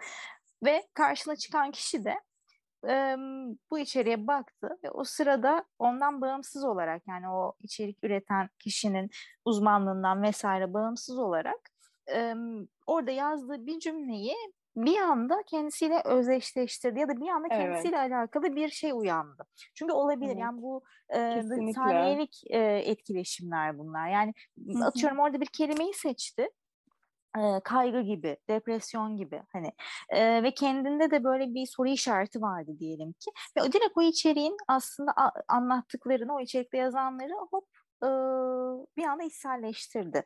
[0.64, 2.14] Ve karşına çıkan kişi de
[2.88, 3.16] e,
[3.70, 9.10] bu içeriğe baktı ve o sırada ondan bağımsız olarak yani o içerik üreten kişinin
[9.44, 11.70] uzmanlığından vesaire bağımsız olarak
[12.12, 12.34] e,
[12.86, 14.34] orada yazdığı bir cümleyi
[14.76, 18.12] bir anda kendisiyle özdeşleştirdi ya da bir anda kendisiyle evet.
[18.12, 19.46] alakalı bir şey uyandı.
[19.74, 20.40] Çünkü olabilir evet.
[20.40, 21.42] yani bu e,
[21.74, 24.08] saniyelik e, etkileşimler bunlar.
[24.08, 24.34] Yani
[24.66, 24.84] Hı-hı.
[24.84, 26.48] atıyorum orada bir kelimeyi seçti
[27.64, 29.72] kaygı gibi, depresyon gibi hani
[30.08, 34.56] e, ve kendinde de böyle bir soru işareti vardı diyelim ki ve direkt o içeriğin
[34.68, 35.12] aslında
[35.48, 37.64] anlattıklarını o içerikte yazanları hop
[38.02, 38.08] e,
[38.96, 40.24] bir anda içselleştirdi.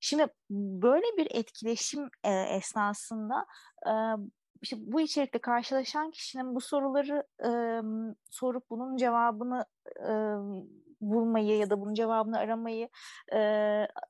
[0.00, 3.46] Şimdi böyle bir etkileşim e, esnasında
[3.86, 3.92] e,
[4.62, 7.50] işte bu içerikte karşılaşan kişinin bu soruları e,
[8.30, 9.64] sorup bunun cevabını
[10.00, 10.10] e,
[11.10, 12.88] bulmayı ya da bunun cevabını aramayı
[13.32, 13.38] e,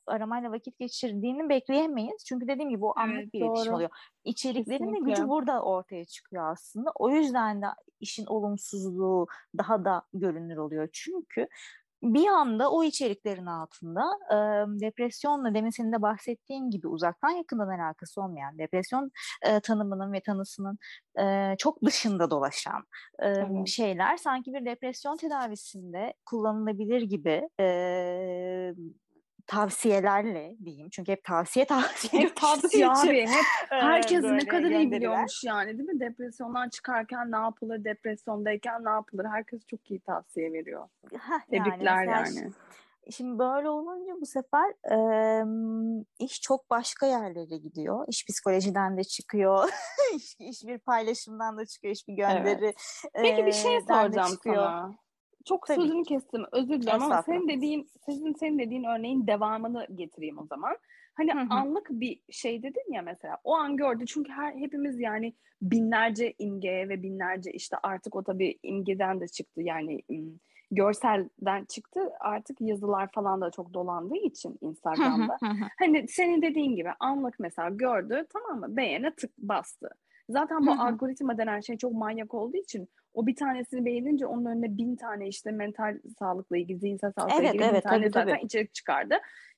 [0.06, 2.24] aramayla vakit geçirdiğini bekleyemeyiz.
[2.24, 3.50] Çünkü dediğim gibi o anlık evet, bir doğru.
[3.50, 3.90] iletişim oluyor.
[4.24, 6.92] İçeriklerin de gücü burada ortaya çıkıyor aslında.
[6.94, 7.66] O yüzden de
[8.00, 9.26] işin olumsuzluğu
[9.58, 10.88] daha da görünür oluyor.
[10.92, 11.48] Çünkü
[12.04, 14.36] bir anda o içeriklerin altında e,
[14.80, 19.10] depresyonla demin senin de bahsettiğin gibi uzaktan yakından alakası olmayan depresyon
[19.42, 20.78] e, tanımının ve tanısının
[21.20, 22.84] e, çok dışında dolaşan
[23.18, 23.68] e, evet.
[23.68, 28.74] şeyler sanki bir depresyon tedavisinde kullanılabilir gibi e,
[29.46, 30.88] tavsiyelerle diyeyim.
[30.90, 32.22] Çünkü hep tavsiye tavsiye.
[32.22, 33.26] Hep tavsiye abi.
[33.26, 36.00] Hep herkes ne kadar iyi biliyormuş yani değil mi?
[36.00, 39.24] Depresyondan çıkarken ne yapılır, depresyondayken ne yapılır?
[39.24, 40.88] Herkes çok iyi tavsiye veriyor.
[41.50, 42.36] Tebrikler yani.
[42.36, 42.52] yani.
[43.10, 44.96] Şimdi böyle olunca bu sefer e,
[46.18, 48.04] iş çok başka yerlere gidiyor.
[48.08, 49.68] İş psikolojiden de çıkıyor.
[50.16, 51.94] iş, iş bir paylaşımdan da çıkıyor.
[51.94, 52.64] İş bir gönderi.
[52.64, 52.76] Evet.
[53.14, 54.94] Peki bir şey soracağım sana.
[55.44, 55.80] Çok Tabii.
[55.80, 56.44] sözünü kestim.
[56.52, 60.76] Özür dilerim ama senin dediğin sizin senin dediğin örneğin devamını getireyim o zaman.
[61.14, 61.46] Hani hı hı.
[61.50, 63.38] anlık bir şey dedin ya mesela.
[63.44, 68.58] O an gördü çünkü her hepimiz yani binlerce imge ve binlerce işte artık o tabii
[68.62, 70.02] imgeden de çıktı yani
[70.70, 72.00] görselden çıktı.
[72.20, 75.38] Artık yazılar falan da çok dolandığı için Instagram'da.
[75.78, 78.76] hani senin dediğin gibi anlık mesela gördü tamam mı?
[78.76, 79.90] Beğene tık bastı.
[80.28, 84.78] Zaten bu algoritma denen şey çok manyak olduğu için o bir tanesini beğenince onun önüne
[84.78, 88.34] bin tane işte mental sağlıkla ilgili, zihinsel sağlıkla evet, ilgili evet, bin tane tabii, zaten
[88.34, 88.46] tabii.
[88.46, 89.14] içerik çıkardı.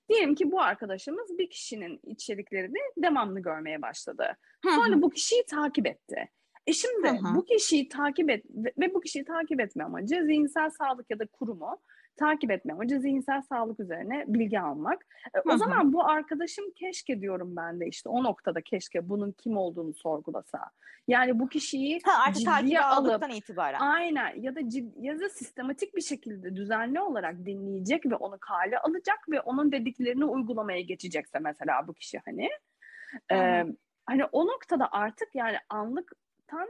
[0.09, 4.37] Diyelim ki bu arkadaşımız bir kişinin içeriklerini devamlı görmeye başladı.
[4.64, 6.29] Sonra bu kişiyi takip etti.
[6.66, 7.35] E şimdi Hı-hı.
[7.35, 8.45] bu kişiyi takip et
[8.79, 11.79] ve bu kişiyi takip etme amacı zihinsel sağlık ya da kurumu
[12.16, 15.07] takip etme amacı zihinsel sağlık üzerine bilgi almak.
[15.35, 19.57] E, o zaman bu arkadaşım keşke diyorum ben de işte o noktada keşke bunun kim
[19.57, 20.70] olduğunu sorgulasa.
[21.09, 23.81] Yani bu kişiyi ha, artık ciddiye alıp itibaren.
[23.81, 28.79] Aynen ya da cid, ya da sistematik bir şekilde düzenli olarak dinleyecek ve onu kale
[28.79, 32.48] alacak ve onun dediklerini uygulamaya geçecekse mesela bu kişi hani.
[33.33, 33.64] E,
[34.07, 36.68] hani o noktada artık yani anlıktan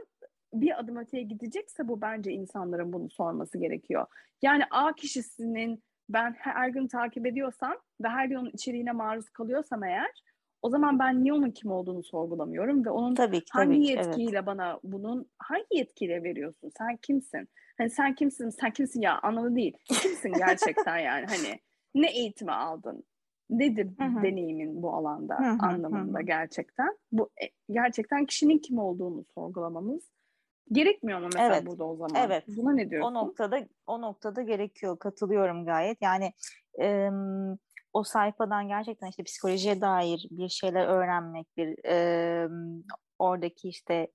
[0.53, 4.05] bir adım öteye gidecekse bu bence insanların bunu sorması gerekiyor.
[4.41, 9.83] Yani A kişisinin ben her gün takip ediyorsam ve her gün onun içeriğine maruz kalıyorsam
[9.83, 10.23] eğer
[10.61, 13.91] o zaman ben niye onun kim olduğunu sorgulamıyorum ve onun tabii ki, hangi tabii ki,
[13.91, 14.45] yetkiyle evet.
[14.45, 16.71] bana bunun hangi yetkiyle veriyorsun?
[16.77, 17.49] Sen kimsin?
[17.77, 18.49] Hani sen kimsin?
[18.49, 19.77] Sen kimsin ya anlamı değil.
[19.85, 21.59] Kimsin gerçekten yani hani
[21.95, 23.03] ne eğitimi aldın?
[23.49, 24.23] Nedir Hı-hı.
[24.23, 25.67] deneyimin bu alanda Hı-hı.
[25.67, 26.25] anlamında Hı-hı.
[26.25, 26.97] gerçekten?
[27.11, 30.03] Bu e, gerçekten kişinin kim olduğunu sorgulamamız
[30.71, 31.65] Gerekmiyor mu mesela evet.
[31.65, 32.15] burada o zaman?
[32.15, 32.43] Evet.
[32.47, 33.11] Buna ne diyorsun?
[33.11, 34.99] O noktada o noktada gerekiyor.
[34.99, 35.97] Katılıyorum gayet.
[36.01, 36.33] Yani
[36.81, 37.09] e,
[37.93, 42.49] o sayfadan gerçekten işte psikolojiye dair bir şeyler öğrenmek, bir e,
[43.19, 44.07] oradaki işte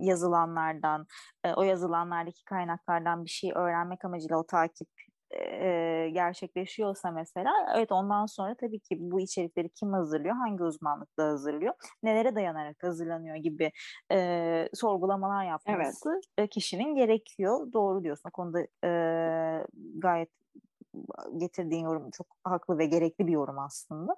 [0.00, 1.06] yazılanlardan,
[1.44, 4.88] e, o yazılanlardaki kaynaklardan bir şey öğrenmek amacıyla o takip
[5.32, 11.74] e, gerçekleşiyorsa mesela evet ondan sonra tabii ki bu içerikleri kim hazırlıyor, hangi uzmanlıkla hazırlıyor,
[12.02, 13.72] nelere dayanarak hazırlanıyor gibi
[14.12, 16.50] e, sorgulamalar yapması evet.
[16.50, 17.72] kişinin gerekiyor.
[17.72, 18.90] Doğru diyorsun o konuda e,
[19.98, 20.41] gayet
[21.36, 24.16] getirdiğin yorum çok haklı ve gerekli bir yorum aslında.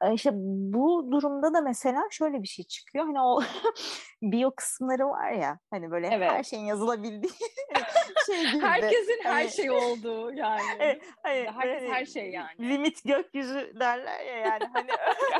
[0.00, 0.30] E, işte
[0.72, 3.04] bu durumda da mesela şöyle bir şey çıkıyor.
[3.04, 3.40] Hani o
[4.22, 6.30] biyo kısımları var ya hani böyle evet.
[6.30, 7.32] her şeyin yazılabildiği
[8.26, 8.62] şey gibi.
[8.62, 10.62] Herkesin her hani, şey olduğu yani.
[10.80, 12.68] Evet, hayır, Herkes hani, her şey yani.
[12.68, 14.90] Limit gökyüzü derler ya yani hani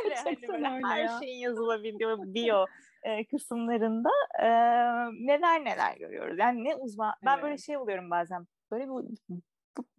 [0.05, 1.19] öyle hani böyle öyle her ya.
[1.21, 2.65] şeyin yazılabildiği biyo
[3.03, 4.49] e, kısımlarında e,
[5.27, 6.39] neler neler görüyoruz.
[6.39, 7.45] Yani ne uzman ben evet.
[7.45, 8.47] böyle şey oluyorum bazen.
[8.71, 8.91] Böyle bir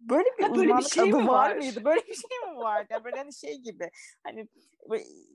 [0.00, 1.50] böyle bir ha, böyle bir şey mi var?
[1.50, 1.84] var mıydı?
[1.84, 2.86] Böyle bir şey mi var?
[2.90, 3.90] Yani böyle hani şey gibi
[4.26, 4.48] hani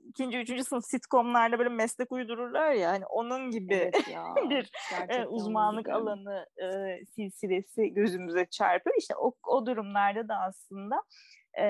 [0.04, 4.70] ikinci, üçüncü sınıf sitcomlarda böyle meslek uydururlar ya hani onun gibi evet ya, bir
[5.08, 5.96] e, uzmanlık öyle.
[5.96, 6.66] alanı e,
[7.04, 8.96] silsilesi gözümüze çarpıyor.
[8.98, 11.02] İşte o, o durumlarda da aslında
[11.58, 11.64] e,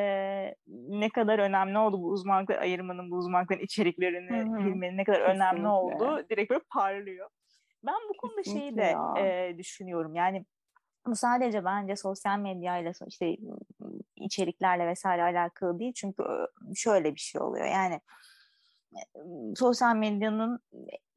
[0.88, 4.58] ne kadar önemli oldu bu uzmanlıkları ayırmanın, bu uzmanlıkların içeriklerini Hı-hı.
[4.58, 5.44] bilmenin ne kadar Kesinlikle.
[5.44, 7.30] önemli olduğu direkt böyle parlıyor.
[7.86, 10.14] Ben bu konuda Kesinlikle şeyi de e, düşünüyorum.
[10.14, 10.44] Yani
[11.06, 13.36] bu sadece bence sosyal medyayla işte
[14.16, 15.92] içeriklerle vesaire alakalı değil.
[15.92, 16.22] Çünkü
[16.74, 17.66] şöyle bir şey oluyor.
[17.66, 18.00] Yani
[19.56, 20.60] sosyal medyanın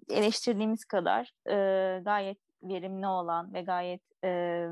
[0.10, 4.64] eleştirdiğimiz kadar e, gayet verimli olan ve gayet e,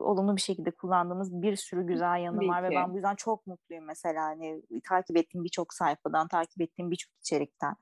[0.00, 3.84] olumlu bir şekilde kullandığımız bir sürü güzel yanı var ve ben bu yüzden çok mutluyum
[3.84, 7.76] mesela hani takip ettiğim birçok sayfadan, takip ettiğim birçok içerikten.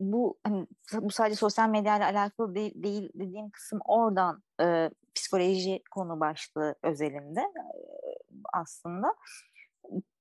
[0.00, 6.20] Bu hani bu sadece sosyal medyayla alakalı değil, değil dediğim kısım oradan e, psikoloji konu
[6.20, 7.52] başlığı özelinde
[8.52, 9.14] aslında.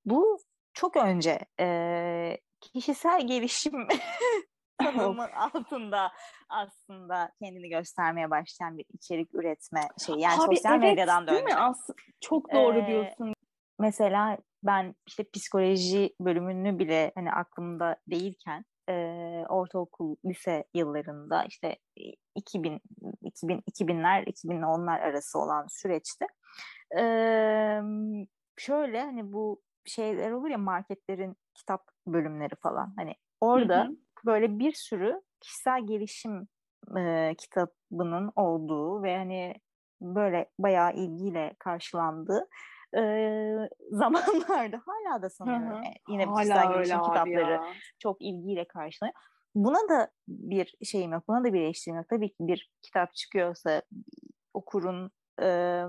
[0.05, 0.37] Bu
[0.73, 3.87] çok önce e, kişisel gelişim
[4.81, 6.11] tanımın altında
[6.49, 10.21] aslında kendini göstermeye başlayan bir içerik üretme şeyi.
[10.21, 11.55] Yani Abi, sosyal evet, medyadan da önce.
[11.55, 13.33] Aslında çok doğru ee, diyorsun.
[13.79, 18.93] Mesela ben işte psikoloji bölümünü bile hani aklımda değilken e,
[19.49, 21.77] ortaokul, lise yıllarında işte
[22.35, 22.81] 2000,
[23.21, 26.25] 2000 2000'ler, 2010'lar arası olan süreçte
[26.97, 27.03] e,
[28.57, 32.93] şöyle hani bu şeyler olur ya marketlerin kitap bölümleri falan.
[32.97, 33.87] Hani orada hı.
[33.87, 36.47] hı böyle bir sürü kişisel gelişim
[36.97, 39.53] e, kitabının olduğu ve hani
[40.01, 42.47] böyle bayağı ilgiyle karşılandığı
[42.95, 45.93] e, zamanlarda hala da sanıyorum hı hı.
[46.07, 47.63] yine hala kişisel gelişim kitapları ya.
[47.99, 49.15] çok ilgiyle karşılanıyor.
[49.55, 52.09] Buna da bir şeyim yok, buna da bir eleştirim yok.
[52.09, 53.81] Tabii ki bir kitap çıkıyorsa
[54.53, 55.83] okurun e,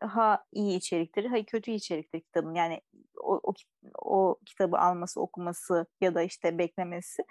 [0.00, 2.54] ha iyi içeriktir, ha kötü içeriktir kitabın.
[2.54, 2.80] Yani
[3.22, 3.52] o, o,
[3.98, 7.22] o kitabı alması, okuması ya da işte beklemesi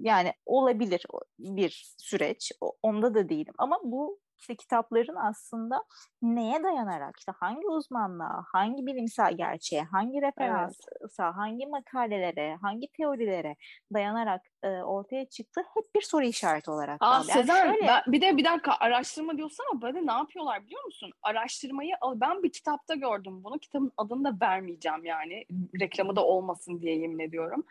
[0.00, 1.06] yani olabilir
[1.38, 2.52] bir süreç.
[2.82, 3.54] Onda da değilim.
[3.58, 5.84] Ama bu işte kitapların aslında
[6.22, 11.36] neye dayanarak, işte hangi uzmanlığa, hangi bilimsel gerçeğe, hangi referansa, evet.
[11.36, 13.56] hangi makalelere, hangi teorilere
[13.94, 17.26] dayanarak e, ortaya çıktı hep bir soru işareti olarak Aa, kaldı.
[17.28, 17.86] Yani Sezen, şöyle...
[17.86, 21.10] ben, bir de bir dakika araştırma diyorsun ama böyle ne yapıyorlar biliyor musun?
[21.22, 23.58] Araştırmayı ben bir kitapta gördüm bunu.
[23.58, 25.44] Kitabın adını da vermeyeceğim yani.
[25.80, 27.64] Reklamı da olmasın diye yemin ediyorum.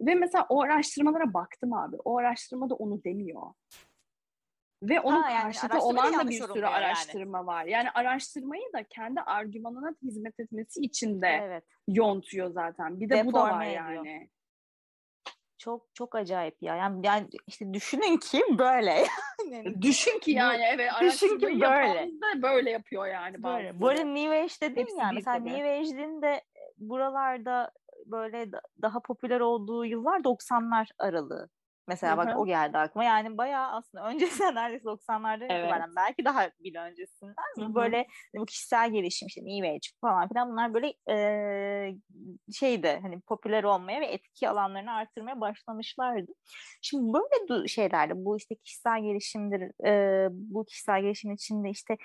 [0.00, 1.96] Ve mesela o araştırmalara baktım abi.
[2.04, 3.42] O araştırmada onu demiyor.
[4.82, 7.46] Ve onun ha, yani karşıtı olan da bir sürü araştırma yani.
[7.46, 7.64] var.
[7.64, 11.64] Yani araştırmayı da kendi argümanına hizmet etmesi için de evet.
[11.88, 13.00] yontuyor zaten.
[13.00, 13.90] Bir de Deforme bu da var ediyor.
[13.90, 14.30] yani.
[15.58, 16.76] Çok çok acayip ya.
[16.76, 19.04] Yani, yani işte düşünün ki böyle.
[19.50, 22.10] yani, düşün ki yani evet düşün ki böyle.
[22.22, 23.42] Da böyle yapıyor yani.
[23.42, 23.80] Böyle.
[23.80, 25.10] Bu arada New Age dedim ya.
[25.14, 25.52] Mesela tabii.
[25.52, 26.42] New Age'in de
[26.78, 27.70] buralarda
[28.06, 28.50] böyle
[28.82, 31.48] daha popüler olduğu yıllar 90'lar aralığı.
[31.88, 32.38] Mesela bak Hı-hı.
[32.38, 33.04] o geldi aklıma.
[33.04, 35.64] Yani bayağı aslında öncesinden neredeyse 90'lardan evet.
[35.64, 37.74] itibaren belki daha bile öncesinden Hı-hı.
[37.74, 41.94] böyle bu kişisel gelişim işte New Age falan filan bunlar böyle e,
[42.52, 46.32] şeyde hani popüler olmaya ve etki alanlarını arttırmaya başlamışlardı.
[46.82, 51.96] Şimdi böyle şeylerde bu işte kişisel gelişimdir e, bu kişisel gelişim içinde işte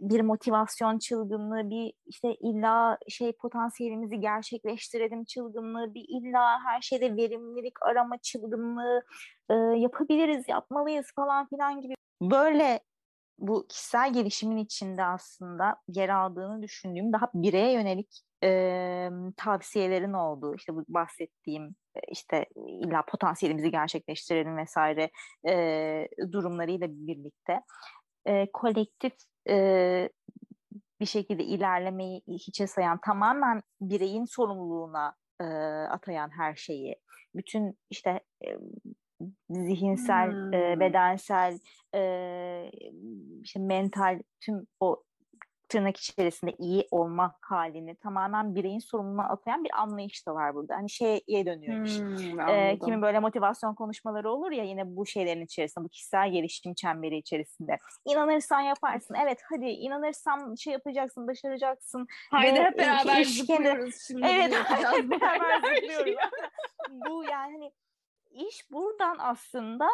[0.00, 7.82] bir motivasyon çılgınlığı, bir işte illa şey potansiyelimizi gerçekleştirelim çılgınlığı, bir illa her şeyde verimlilik
[7.82, 9.02] arama çılgınlığı
[9.50, 11.94] e, yapabiliriz, yapmalıyız falan filan gibi.
[12.22, 12.80] Böyle
[13.38, 20.74] bu kişisel gelişimin içinde aslında yer aldığını düşündüğüm daha bireye yönelik e, tavsiyelerin olduğu işte
[20.74, 21.74] bu bahsettiğim
[22.08, 25.10] işte illa potansiyelimizi gerçekleştirelim vesaire
[25.48, 27.60] e, durumlarıyla birlikte
[28.26, 29.12] e, kolektif
[29.48, 30.08] e,
[31.00, 35.44] bir şekilde ilerlemeyi hiçe sayan tamamen bireyin sorumluluğuna e,
[35.90, 36.96] atayan her şeyi
[37.34, 38.48] bütün işte e,
[39.50, 40.54] zihinsel hmm.
[40.54, 41.58] e, bedensel
[41.94, 42.70] e,
[43.42, 45.02] işte mental tüm o
[45.68, 50.76] tırnak içerisinde iyi olma halini tamamen bireyin sorumluluğuna atayan bir anlayış da var burada.
[50.76, 55.84] Hani şeye dönüyor Hmm, ee, kimi böyle motivasyon konuşmaları olur ya yine bu şeylerin içerisinde,
[55.84, 57.78] bu kişisel gelişim çemberi içerisinde.
[58.04, 59.14] İnanırsan yaparsın.
[59.22, 62.06] Evet hadi inanırsan şey yapacaksın, başaracaksın.
[62.30, 64.26] Haydi hep beraber zıplıyoruz şimdi.
[64.26, 66.14] Evet, hep beraber zıplıyoruz.
[66.90, 67.72] bu yani hani
[68.30, 69.88] iş buradan aslında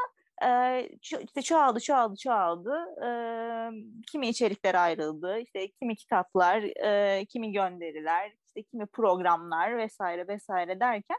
[1.03, 2.87] işte çoğaldı, çoğaldı, çoğaldı.
[4.13, 6.65] kimi içerikler ayrıldı, işte kimi kitaplar,
[7.29, 11.17] kimi gönderiler, işte kimi programlar vesaire vesaire derken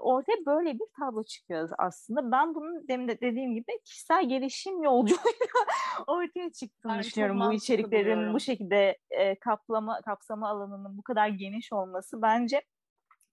[0.00, 2.32] ortaya böyle bir tablo çıkıyor aslında.
[2.32, 5.46] Ben bunun demin de dediğim gibi kişisel gelişim yolculuğuyla
[6.06, 7.40] ortaya çıktığını ben düşünüyorum.
[7.40, 8.34] Bu içeriklerin buluyorum.
[8.34, 8.98] bu şekilde
[9.40, 12.62] kaplama kapsama alanının bu kadar geniş olması bence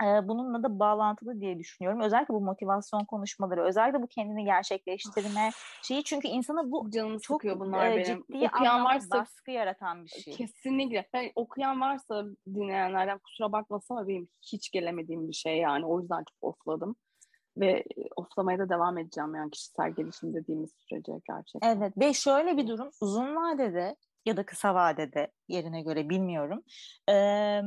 [0.01, 2.01] bununla da bağlantılı diye düşünüyorum.
[2.01, 5.49] Özellikle bu motivasyon konuşmaları, özellikle bu kendini gerçekleştirme
[5.81, 8.05] şeyi çünkü insana bu canım çok bunlar e, benim.
[8.05, 10.33] ciddi okuyan varsa baskı yaratan bir şey.
[10.33, 11.09] Kesinlikle.
[11.13, 15.85] Yani okuyan varsa dinleyenlerden kusura bakmasın ama benim hiç gelemediğim bir şey yani.
[15.85, 16.95] O yüzden çok ofladım
[17.57, 17.83] ve
[18.15, 21.77] oflamaya da devam edeceğim yani kişisel gelişim dediğimiz sürece gerçekten.
[21.77, 23.95] Evet ve şöyle bir durum uzun vadede
[24.25, 26.63] ya da kısa vadede yerine göre bilmiyorum.
[27.09, 27.61] Ee,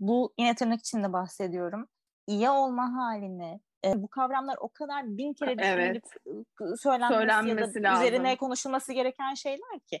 [0.00, 1.88] bu yine tırnak içinde bahsediyorum.
[2.26, 6.80] İyi olma halini, e, bu kavramlar o kadar bin kere düşünülüp evet.
[6.80, 8.06] söylenmesi, söylenmesi ya da lazım.
[8.06, 10.00] üzerine konuşulması gereken şeyler ki.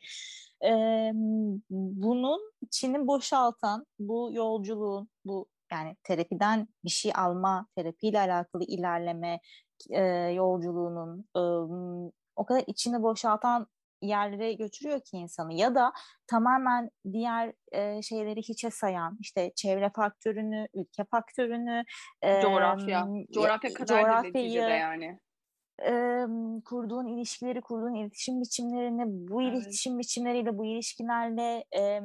[0.64, 0.70] E,
[1.70, 9.40] bunun içini boşaltan, bu yolculuğun, bu yani terapiden bir şey alma, terapiyle alakalı ilerleme
[9.90, 10.02] e,
[10.34, 11.40] yolculuğunun e,
[12.36, 13.66] o kadar içini boşaltan
[14.02, 15.92] yerlere götürüyor ki insanı ya da
[16.26, 21.84] tamamen diğer e, şeyleri hiçe sayan işte çevre faktörünü, ülke faktörünü,
[22.22, 25.18] e, coğrafya, coğrafya kadar coğrafyayı, yani.
[25.82, 26.24] E,
[26.64, 29.52] kurduğun ilişkileri, kurduğun iletişim biçimlerini, bu evet.
[29.52, 32.00] iletişim biçimleriyle, bu ilişkilerle e,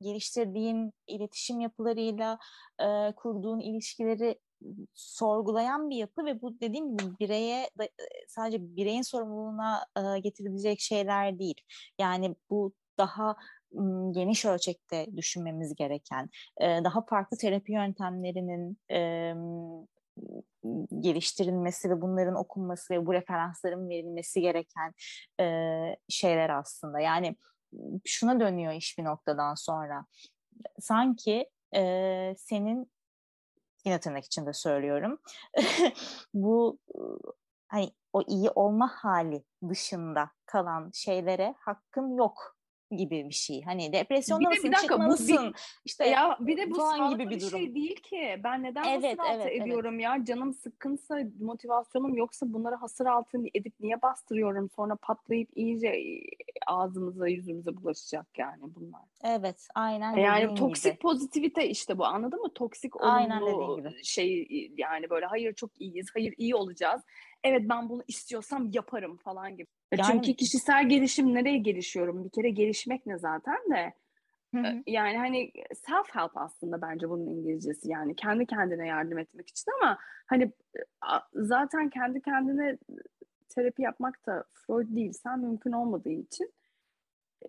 [0.00, 2.38] geliştirdiğin iletişim yapılarıyla
[2.80, 4.38] e, kurduğun ilişkileri
[4.94, 7.70] sorgulayan bir yapı ve bu dediğim gibi bireye
[8.28, 9.86] sadece bireyin sorumluluğuna
[10.18, 11.60] getirilecek şeyler değil.
[11.98, 13.36] Yani bu daha
[14.10, 16.30] geniş ölçekte düşünmemiz gereken,
[16.60, 18.78] daha farklı terapi yöntemlerinin
[21.00, 24.92] geliştirilmesi ve bunların okunması ve bu referansların verilmesi gereken
[26.08, 27.00] şeyler aslında.
[27.00, 27.36] Yani
[28.04, 30.06] şuna dönüyor iş bir noktadan sonra.
[30.80, 31.50] Sanki
[32.36, 32.90] senin
[33.84, 35.18] yine tırnak içinde söylüyorum.
[36.34, 36.78] bu
[37.68, 42.56] hani o iyi olma hali dışında kalan şeylere hakkın yok
[42.96, 43.62] gibi bir şey.
[43.62, 45.36] Hani depresyonda bir de, bir dakika, çıkmalısın.
[45.36, 47.58] Bu bir, işte ya bir de bu falan gibi bir durum.
[47.58, 48.40] şey değil ki.
[48.44, 50.04] Ben neden evet, hasır altı evet, ediyorum evet.
[50.04, 50.24] ya?
[50.24, 54.70] Canım sıkkınsa, motivasyonum yoksa bunları hasır altı edip niye bastırıyorum?
[54.70, 55.94] Sonra patlayıp iyice
[56.66, 59.02] ağzımıza, yüzümüze bulaşacak yani bunlar.
[59.24, 61.02] Evet, aynen Yani toksik gibi.
[61.02, 62.04] pozitivite işte bu.
[62.04, 62.54] Anladın mı?
[62.54, 67.02] Toksik olumlu şey yani böyle hayır çok iyiyiz, hayır iyi olacağız
[67.44, 69.66] evet ben bunu istiyorsam yaparım falan gibi.
[69.98, 72.24] Yani, Çünkü kişisel gelişim nereye gelişiyorum?
[72.24, 73.92] Bir kere gelişmek ne zaten de.
[74.54, 74.82] Hı-hı.
[74.86, 79.98] Yani hani self help aslında bence bunun İngilizcesi yani kendi kendine yardım etmek için ama
[80.26, 80.52] hani
[81.34, 82.78] zaten kendi kendine
[83.48, 86.52] terapi yapmak da Freud değilsen mümkün olmadığı için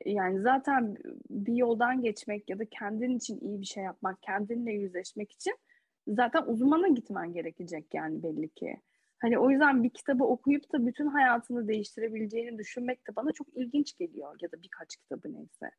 [0.06, 0.98] yani zaten
[1.30, 5.58] bir yoldan geçmek ya da kendin için iyi bir şey yapmak, kendinle yüzleşmek için
[6.08, 8.78] zaten uzmana gitmen gerekecek yani belli ki.
[9.22, 13.98] Hani o yüzden bir kitabı okuyup da bütün hayatını değiştirebileceğini düşünmek de bana çok ilginç
[13.98, 15.72] geliyor ya da birkaç kitabı neyse.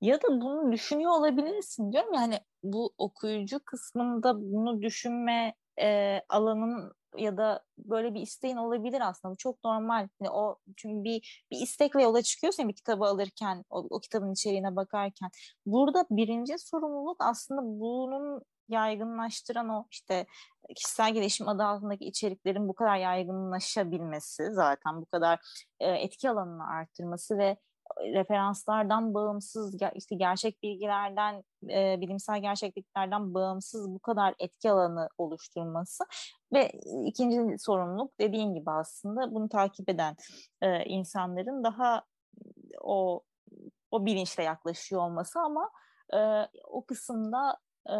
[0.00, 7.36] Ya da bunu düşünüyor olabilirsin diyorum yani bu okuyucu kısmında bunu düşünme e, alanın ya
[7.36, 9.32] da böyle bir isteğin olabilir aslında.
[9.32, 10.08] Bu çok normal.
[10.20, 14.76] Yani o çünkü bir bir istekle yola çıkıyorsun bir kitabı alırken, o, o kitabın içeriğine
[14.76, 15.30] bakarken.
[15.66, 20.26] Burada birinci sorumluluk aslında bunun yaygınlaştıran o işte
[20.76, 25.40] kişisel gelişim adı altındaki içeriklerin bu kadar yaygınlaşabilmesi zaten bu kadar
[25.80, 27.56] e, etki alanını arttırması ve
[28.00, 36.04] referanslardan bağımsız işte gerçek bilgilerden e, bilimsel gerçekliklerden bağımsız bu kadar etki alanı oluşturması
[36.52, 36.70] ve
[37.06, 40.16] ikinci sorumluluk dediğin gibi aslında bunu takip eden
[40.62, 42.02] e, insanların daha
[42.80, 43.22] o
[43.90, 45.70] o bilinçle yaklaşıyor olması ama
[46.14, 46.18] e,
[46.64, 47.58] o kısımda
[47.88, 47.96] e,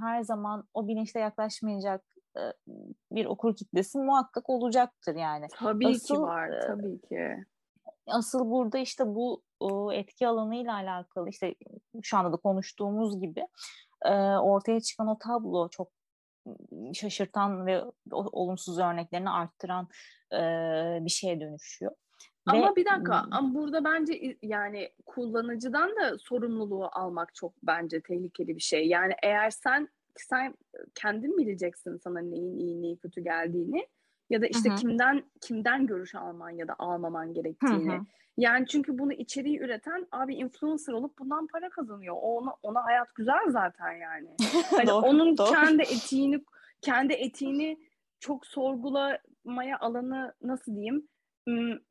[0.00, 2.04] her zaman o bilinçle yaklaşmayacak
[2.36, 2.42] e,
[3.10, 5.46] bir okur kitlesi muhakkak olacaktır yani.
[5.58, 7.44] Tabii asıl, ki var, tabii ki.
[8.06, 11.54] Asıl burada işte bu o, etki alanıyla alakalı işte
[12.02, 13.46] şu anda da konuştuğumuz gibi
[14.04, 15.88] e, ortaya çıkan o tablo çok
[16.94, 19.88] şaşırtan ve olumsuz örneklerini arttıran
[20.32, 20.38] e,
[21.04, 21.92] bir şeye dönüşüyor.
[22.46, 28.60] Ama bir dakika ama burada bence yani kullanıcıdan da sorumluluğu almak çok bence tehlikeli bir
[28.60, 28.88] şey.
[28.88, 30.54] Yani eğer sen sen
[30.94, 33.86] kendin bileceksin sana neyin iyi neyi kötü geldiğini
[34.30, 34.76] ya da işte Hı-hı.
[34.76, 37.92] kimden kimden görüş alman ya da almaman gerektiğini.
[37.92, 38.04] Hı-hı.
[38.36, 42.14] Yani çünkü bunu içeriği üreten abi influencer olup bundan para kazanıyor.
[42.14, 44.28] O ona ona hayat güzel zaten yani.
[44.70, 45.50] Hani doğru, onun doğru.
[45.50, 46.44] kendi etiğini
[46.82, 47.78] kendi etiğini
[48.20, 51.08] çok sorgulamaya alanı nasıl diyeyim?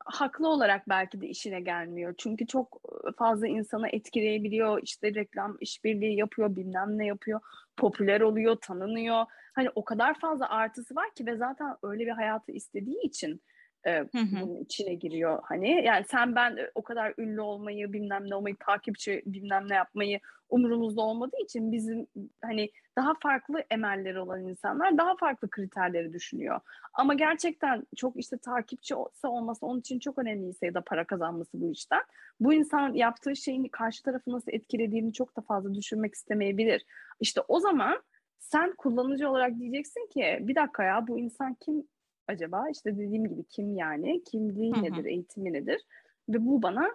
[0.05, 2.13] Haklı olarak belki de işine gelmiyor.
[2.17, 2.81] Çünkü çok
[3.17, 4.79] fazla insana etkileyebiliyor.
[4.83, 7.39] İşte reklam işbirliği yapıyor, bilmem ne yapıyor.
[7.77, 9.25] Popüler oluyor, tanınıyor.
[9.53, 13.41] Hani o kadar fazla artısı var ki ve zaten öyle bir hayatı istediği için
[13.87, 15.39] e, bunun içine giriyor.
[15.43, 20.19] Hani yani sen ben o kadar ünlü olmayı, bilmem ne olmayı, takipçi bilmem ne yapmayı
[20.49, 22.07] umurumuzda olmadığı için bizim
[22.41, 26.59] hani daha farklı emelleri olan insanlar daha farklı kriterleri düşünüyor.
[26.93, 31.61] Ama gerçekten çok işte takipçi olsa olması onun için çok önemliyse ya da para kazanması
[31.61, 32.01] bu işten.
[32.39, 36.85] Bu insan yaptığı şeyin karşı tarafı nasıl etkilediğini çok da fazla düşünmek istemeyebilir.
[37.19, 38.01] İşte o zaman
[38.39, 41.87] sen kullanıcı olarak diyeceksin ki bir dakika ya bu insan kim
[42.27, 42.69] acaba?
[42.69, 44.23] İşte dediğim gibi kim yani?
[44.23, 44.83] Kimliği Hı-hı.
[44.83, 45.05] nedir?
[45.05, 45.81] Eğitimi nedir?
[46.29, 46.89] Ve bu bana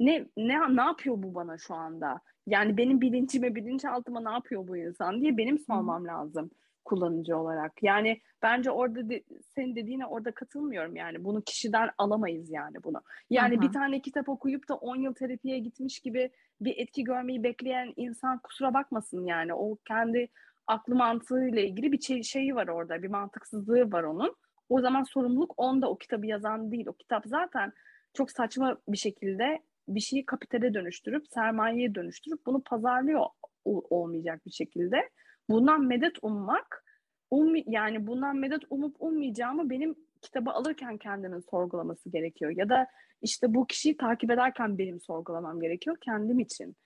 [0.00, 2.20] ne ne ne yapıyor bu bana şu anda?
[2.46, 6.50] Yani benim bilincime, bilinçaltıma ne yapıyor bu insan diye benim sormam lazım
[6.84, 7.82] kullanıcı olarak.
[7.82, 9.22] Yani bence orada de,
[9.54, 11.24] senin dediğine orada katılmıyorum yani.
[11.24, 13.02] Bunu kişiden alamayız yani bunu.
[13.30, 13.62] Yani Aha.
[13.62, 16.30] bir tane kitap okuyup da 10 yıl terapiye gitmiş gibi
[16.60, 19.54] bir etki görmeyi bekleyen insan kusura bakmasın yani.
[19.54, 20.28] O kendi
[20.66, 23.02] aklı mantığıyla ilgili bir şeyi var orada.
[23.02, 24.36] Bir mantıksızlığı var onun.
[24.72, 26.86] O zaman sorumluluk onda o kitabı yazan değil.
[26.86, 27.72] O kitap zaten
[28.14, 33.26] çok saçma bir şekilde bir şeyi kapitale dönüştürüp sermayeye dönüştürüp bunu pazarlıyor
[33.64, 35.10] olmayacak bir şekilde.
[35.50, 36.84] Bundan medet ummak
[37.30, 42.52] um, yani bundan medet umup ummayacağımı benim kitabı alırken kendimin sorgulaması gerekiyor.
[42.56, 42.86] Ya da
[43.22, 46.76] işte bu kişiyi takip ederken benim sorgulamam gerekiyor kendim için.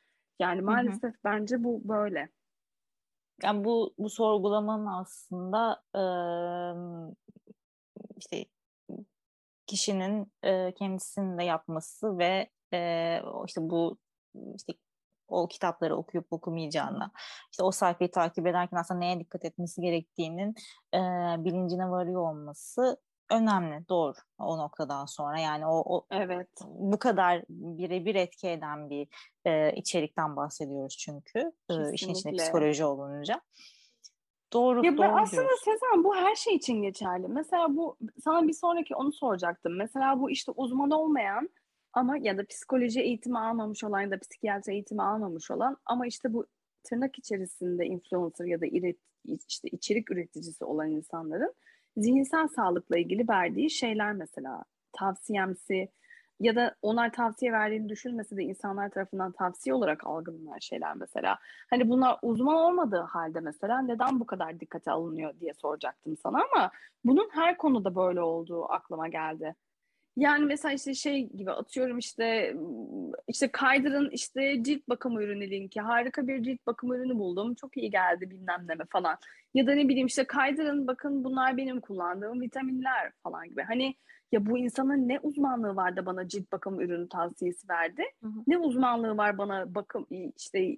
[0.41, 1.25] Yani maalesef hı hı.
[1.25, 2.29] bence bu böyle.
[3.43, 6.03] Yani bu bu sorgulamanın aslında e,
[8.17, 8.45] işte
[9.67, 13.99] kişinin e, kendisinin de yapması ve e, işte bu
[14.57, 14.73] işte
[15.29, 17.11] o kitapları okuyup okumayacağına,
[17.53, 20.55] işte o sayfayı takip ederken aslında neye dikkat etmesi gerektiğinin
[20.95, 20.99] e,
[21.45, 23.01] bilincine varıyor olması
[23.31, 25.39] önemli, doğru o noktadan sonra.
[25.39, 26.49] Yani o, o evet.
[26.65, 29.09] bu kadar birebir etki eden bir
[29.45, 33.41] e, içerikten bahsediyoruz çünkü e, işin içinde psikoloji olunca.
[34.53, 35.65] Doğru, ya doğru aslında diyorsun.
[35.65, 37.29] Sezen bu her şey için geçerli.
[37.29, 39.77] Mesela bu sana bir sonraki onu soracaktım.
[39.77, 41.51] Mesela bu işte uzman olmayan
[41.93, 46.33] ama ya da psikoloji eğitimi almamış olan ya da psikiyatri eğitimi almamış olan ama işte
[46.33, 46.47] bu
[46.85, 48.97] tırnak içerisinde influencer ya da iret,
[49.49, 51.55] işte içerik üreticisi olan insanların
[51.97, 55.89] zihinsel sağlıkla ilgili verdiği şeyler mesela tavsiyemsi
[56.41, 61.39] ya da onlar tavsiye verdiğini düşünmese de insanlar tarafından tavsiye olarak algılanan şeyler mesela.
[61.71, 66.71] Hani bunlar uzman olmadığı halde mesela neden bu kadar dikkate alınıyor diye soracaktım sana ama
[67.05, 69.55] bunun her konuda böyle olduğu aklıma geldi.
[70.17, 72.57] Yani mesela işte şey gibi atıyorum işte
[73.29, 75.81] işte Kaydır'ın işte cilt bakım ürünü linki.
[75.81, 77.55] Harika bir cilt bakım ürünü buldum.
[77.55, 79.17] Çok iyi geldi bilmem ne falan.
[79.55, 83.63] Ya da ne bileyim işte Kaydır'ın bakın bunlar benim kullandığım vitaminler falan gibi.
[83.63, 83.95] Hani
[84.33, 88.03] ya bu insanın ne uzmanlığı var da bana cilt bakım ürünü tavsiyesi verdi?
[88.23, 88.41] Hı hı.
[88.47, 90.07] Ne uzmanlığı var bana bakım
[90.37, 90.77] işte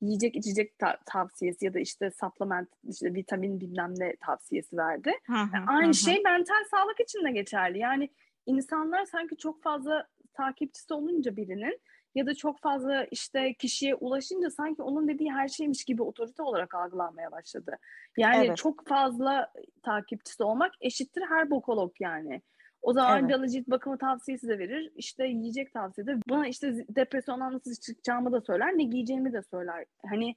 [0.00, 5.12] yiyecek içecek ta- tavsiyesi ya da işte supplement işte vitamin bilmem ne tavsiyesi verdi.
[5.26, 5.94] Hı hı, Aynı hı.
[5.94, 7.78] şey mental sağlık için de geçerli.
[7.78, 8.08] Yani
[8.46, 11.80] insanlar sanki çok fazla takipçisi olunca birinin
[12.14, 16.74] ya da çok fazla işte kişiye ulaşınca sanki onun dediği her şeymiş gibi otorite olarak
[16.74, 17.78] algılanmaya başladı.
[18.16, 18.56] Yani evet.
[18.56, 22.42] çok fazla takipçisi olmak eşittir her bokolog yani.
[22.82, 23.32] O zaman evet.
[23.32, 24.92] bana cilt bakımı tavsiyesi de verir.
[24.96, 26.20] İşte yiyecek tavsiyesi de.
[26.30, 28.78] Bana işte depresyondan nasıl çıkacağımı da söyler.
[28.78, 29.84] Ne giyeceğimi de söyler.
[30.10, 30.34] Hani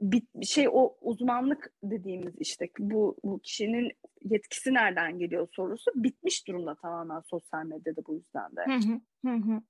[0.00, 3.92] bir şey o uzmanlık dediğimiz işte bu, bu kişinin
[4.22, 8.64] yetkisi nereden geliyor sorusu bitmiş durumda tamamen sosyal medyada bu yüzden de.
[8.64, 9.62] Hı hı, hı.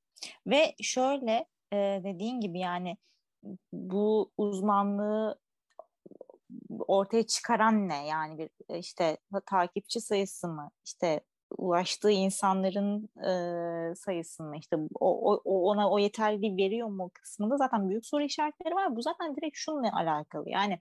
[0.47, 2.97] Ve şöyle e, dediğin gibi yani
[3.72, 5.39] bu uzmanlığı
[6.79, 9.16] ortaya çıkaran ne yani bir işte
[9.47, 11.20] takipçi sayısı mı işte
[11.59, 18.07] ulaştığı insanların e, sayısını işte o, o, ona o yeterliliği veriyor mu kısmında zaten büyük
[18.07, 18.97] soru işaretleri var.
[18.97, 20.51] Bu zaten direkt şununla alakalı.
[20.51, 20.79] Yani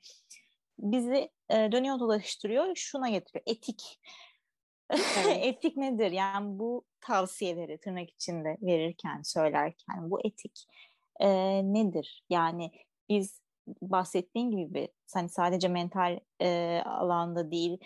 [0.79, 3.43] bizi e, dönüyor dolaştırıyor, şuna getiriyor.
[3.45, 3.99] Etik.
[4.89, 5.39] Evet.
[5.41, 6.11] etik nedir?
[6.11, 10.67] Yani bu tavsiyeleri tırnak içinde verirken, söylerken bu etik
[11.19, 11.29] e,
[11.73, 12.23] nedir?
[12.29, 12.71] Yani
[13.09, 13.41] biz
[13.81, 17.77] bahsettiğin gibi hani sadece mental e, alanda değil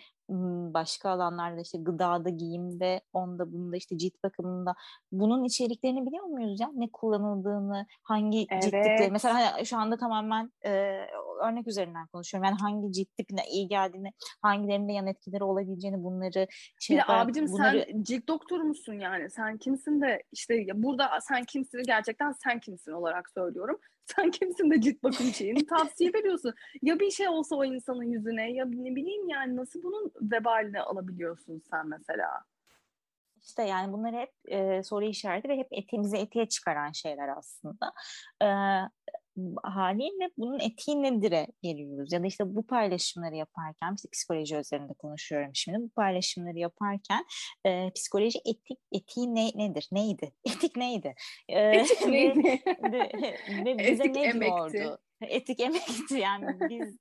[0.73, 4.75] başka alanlarda işte gıdada, giyimde, onda bunda işte cilt bakımında
[5.11, 6.71] bunun içeriklerini biliyor muyuz ya?
[6.75, 8.61] Ne kullanıldığını, hangi evet.
[8.63, 10.71] ciltlikleri mesela hani şu anda tamamen e,
[11.43, 12.45] örnek üzerinden konuşuyorum.
[12.45, 14.11] Yani hangi cilt tipine iyi geldiğini,
[14.41, 16.47] hangilerinde yan etkileri olabileceğini bunları
[16.79, 17.85] şey Bir de yaparak, abicim bunları...
[17.91, 19.29] sen cilt doktoru musun yani?
[19.29, 23.79] Sen kimsin de işte burada sen kimsin gerçekten sen kimsin olarak söylüyorum.
[24.15, 26.53] Sen kimsin de cilt bakım şeyini tavsiye veriyorsun.
[26.81, 31.63] Ya bir şey olsa o insanın yüzüne ya ne bileyim yani nasıl bunun vebalini alabiliyorsun
[31.69, 32.27] sen mesela?
[33.41, 37.93] İşte yani bunlar hep e, soru işareti ve hep etimize etiğe çıkaran şeyler aslında.
[38.41, 38.47] E,
[39.63, 42.13] haliyle bunun etiği nedir'e geliyoruz.
[42.13, 45.77] Ya da işte bu paylaşımları yaparken, işte psikoloji üzerinde konuşuyorum şimdi.
[45.79, 47.25] Bu paylaşımları yaparken
[47.65, 49.87] e, psikoloji etik etiği ne, nedir?
[49.91, 50.33] Neydi?
[50.45, 51.15] Etik neydi?
[51.49, 52.61] E, etik neydi?
[52.91, 53.11] ve,
[53.65, 54.73] ve bize etik ne emekti.
[54.73, 54.97] diyordu?
[55.27, 56.97] Etik emekti yani biz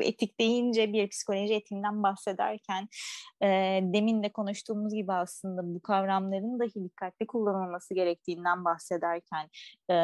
[0.00, 2.88] etik deyince bir psikoloji etiğinden bahsederken
[3.42, 3.46] e,
[3.82, 9.48] demin de konuştuğumuz gibi aslında bu kavramların dahi dikkatli kullanılması gerektiğinden bahsederken
[9.90, 9.94] e,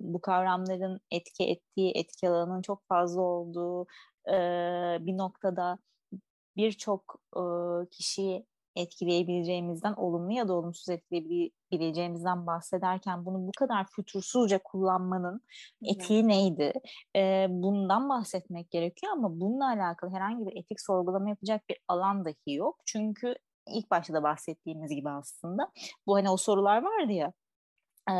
[0.00, 3.86] bu kavramların etki ettiği etki alanının çok fazla olduğu
[4.28, 4.36] e,
[5.00, 5.78] bir noktada
[6.56, 7.42] birçok e,
[7.90, 8.46] kişiyi
[8.76, 15.40] etkileyebileceğimizden, olumlu ya da olumsuz etkileyebileceğimizden bahsederken bunu bu kadar fütursuzca kullanmanın
[15.84, 16.72] etiği neydi?
[17.16, 22.54] Ee, bundan bahsetmek gerekiyor ama bununla alakalı herhangi bir etik sorgulama yapacak bir alan dahi
[22.54, 22.76] yok.
[22.86, 23.34] Çünkü
[23.68, 25.72] ilk başta da bahsettiğimiz gibi aslında
[26.06, 27.32] bu hani o sorular vardı ya
[28.10, 28.16] e,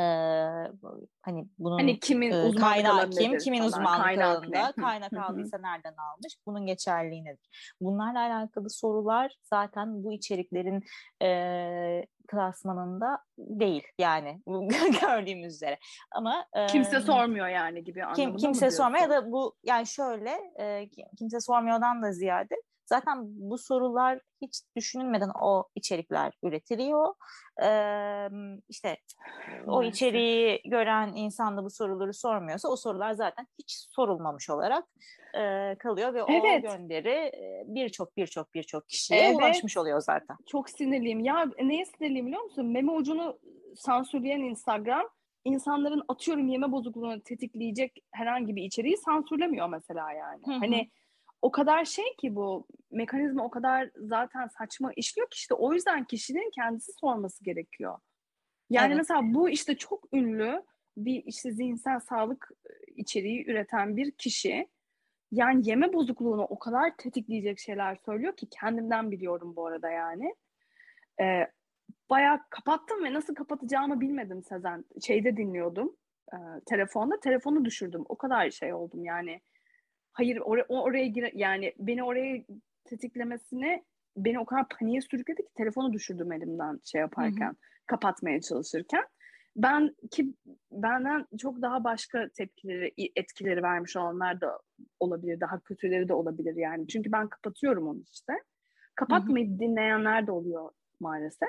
[1.22, 4.72] hani bunun hani kimin e, kaynağı kim, kimin uzmanlık kaynak alanında, ne?
[4.72, 7.74] kaynak aldıysa nereden almış, bunun geçerliği nedir?
[7.80, 10.84] Bunlarla alakalı sorular zaten bu içeriklerin
[11.22, 14.42] e, klasmanında değil yani
[15.00, 15.78] gördüğümüz üzere.
[16.10, 20.88] Ama e, kimse sormuyor yani gibi kim, kimse sormuyor ya da bu yani şöyle e,
[21.18, 22.54] kimse sormuyordan da ziyade
[22.86, 27.14] Zaten bu sorular hiç düşünülmeden o içerikler üretiliyor.
[27.62, 28.28] Ee,
[28.68, 28.96] işte
[29.66, 34.84] o içeriği gören insan da bu soruları sormuyorsa o sorular zaten hiç sorulmamış olarak
[35.34, 36.64] e, kalıyor ve evet.
[36.64, 37.32] o gönderi
[37.66, 39.36] birçok birçok birçok kişiye evet.
[39.36, 40.36] ulaşmış oluyor zaten.
[40.46, 41.20] Çok sinirliyim.
[41.20, 42.66] Ya neye sinirliyim biliyor musun?
[42.66, 43.38] Meme ucunu
[43.74, 45.08] sansürleyen Instagram
[45.44, 50.42] insanların atıyorum yeme bozukluğunu tetikleyecek herhangi bir içeriği sansürlemiyor mesela yani.
[50.46, 50.54] Hı-hı.
[50.54, 50.90] Hani
[51.46, 56.04] o kadar şey ki bu mekanizma o kadar zaten saçma işliyor ki işte o yüzden
[56.04, 57.98] kişinin kendisi sorması gerekiyor.
[58.70, 58.96] Yani evet.
[58.96, 60.62] mesela bu işte çok ünlü
[60.96, 62.50] bir işte zihinsel sağlık
[62.96, 64.68] içeriği üreten bir kişi
[65.32, 70.34] yani yeme bozukluğunu o kadar tetikleyecek şeyler söylüyor ki kendimden biliyorum bu arada yani.
[71.20, 71.46] Ee,
[72.10, 74.84] bayağı kapattım ve nasıl kapatacağımı bilmedim Sezen.
[75.06, 75.96] Şeyde dinliyordum
[76.32, 76.36] e,
[76.66, 77.20] telefonda.
[77.20, 78.04] Telefonu düşürdüm.
[78.08, 79.40] O kadar şey oldum yani
[80.16, 82.44] hayır or oraya gir yani beni oraya
[82.84, 83.84] tetiklemesine
[84.16, 87.56] beni o kadar paniğe sürükledi ki telefonu düşürdüm elimden şey yaparken, hı hı.
[87.86, 89.04] kapatmaya çalışırken.
[89.56, 90.34] Ben ki
[90.72, 94.60] benden çok daha başka tepkileri, etkileri vermiş olanlar da
[95.00, 96.88] olabilir, daha kötüleri de olabilir yani.
[96.88, 98.32] Çünkü ben kapatıyorum onu işte.
[98.94, 99.58] Kapatmayıp hı hı.
[99.58, 101.48] dinleyenler de oluyor maalesef.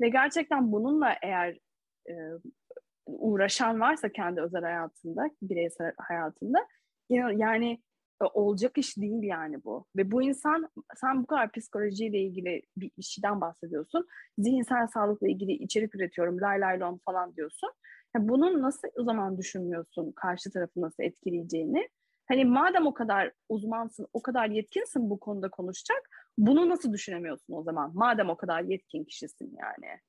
[0.00, 1.58] Ve gerçekten bununla eğer
[2.08, 2.14] e,
[3.06, 6.66] uğraşan varsa kendi özel hayatında, bireysel hayatında
[7.36, 7.82] yani
[8.26, 9.86] olacak iş değil yani bu.
[9.96, 14.06] Ve bu insan sen bu kadar psikolojiyle ilgili bir işten bahsediyorsun.
[14.38, 16.40] Zihinsel sağlıkla ilgili içerik üretiyorum.
[16.40, 17.70] Lay lay lom falan diyorsun.
[18.16, 21.88] Yani bunun nasıl o zaman düşünmüyorsun karşı tarafı nasıl etkileyeceğini?
[22.28, 26.08] Hani madem o kadar uzmansın, o kadar yetkinsin bu konuda konuşacak,
[26.38, 27.90] bunu nasıl düşünemiyorsun o zaman?
[27.94, 30.00] Madem o kadar yetkin kişisin yani.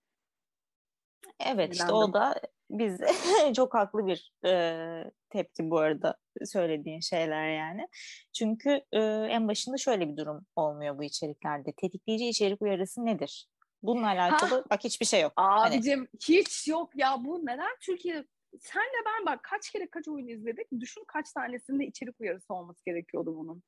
[1.46, 2.36] Evet işte o da
[2.70, 3.00] biz
[3.56, 7.88] çok haklı bir e, tepki bu arada söylediğin şeyler yani.
[8.34, 11.72] Çünkü e, en başında şöyle bir durum olmuyor bu içeriklerde.
[11.78, 13.48] Tetikleyici içerik uyarısı nedir?
[13.84, 15.34] Bununla alakalı ha, bak hiçbir şey yok.
[15.36, 16.08] Hani abicim hani...
[16.28, 18.26] hiç yok ya bu neden Türkiye
[18.60, 23.38] senle ben bak kaç kere kaç oyun izledik düşün kaç tanesinde içerik uyarısı olması gerekiyordu
[23.38, 23.64] bunun.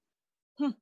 [0.57, 0.73] Hı.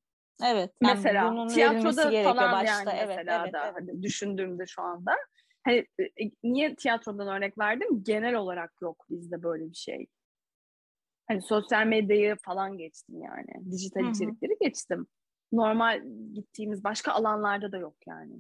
[0.44, 0.74] Evet.
[0.84, 2.72] Yani mesela tiyatroda falan başta.
[2.72, 3.76] yani evet, mesela evet, da evet.
[3.76, 5.16] Hani düşündüğümde şu anda.
[5.64, 8.04] Hani e, niye tiyatrodan örnek verdim?
[8.04, 10.08] Genel olarak yok bizde böyle bir şey.
[11.28, 13.72] Hani sosyal medyayı falan geçtim yani.
[13.72, 14.12] Dijital Hı-hı.
[14.12, 15.08] içerikleri geçtim.
[15.52, 16.02] Normal
[16.34, 18.34] gittiğimiz başka alanlarda da yok yani.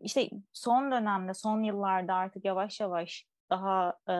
[0.00, 4.14] İşte son dönemde, son yıllarda artık yavaş yavaş daha e,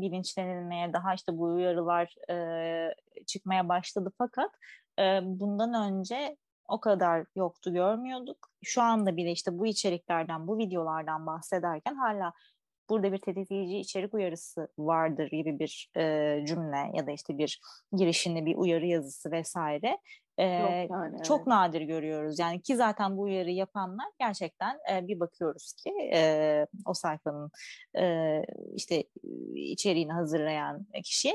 [0.00, 2.94] bilinçlenilmeye, daha işte bu uyarılar e,
[3.26, 4.50] çıkmaya başladı fakat
[4.98, 6.36] e, bundan önce
[6.68, 8.48] o kadar yoktu görmüyorduk.
[8.62, 12.32] Şu anda bile işte bu içeriklerden, bu videolardan bahsederken hala
[12.88, 17.60] burada bir tetikleyici içerik uyarısı vardır gibi bir e, cümle ya da işte bir
[17.92, 19.98] girişinde bir uyarı yazısı vesaire
[20.38, 21.46] E, yani, çok evet.
[21.46, 22.38] nadir görüyoruz.
[22.38, 27.50] Yani ki zaten bu uyarı yapanlar gerçekten e, bir bakıyoruz ki e, o sayfanın
[27.98, 28.42] e,
[28.74, 29.04] işte
[29.54, 31.34] içeriğini hazırlayan kişiye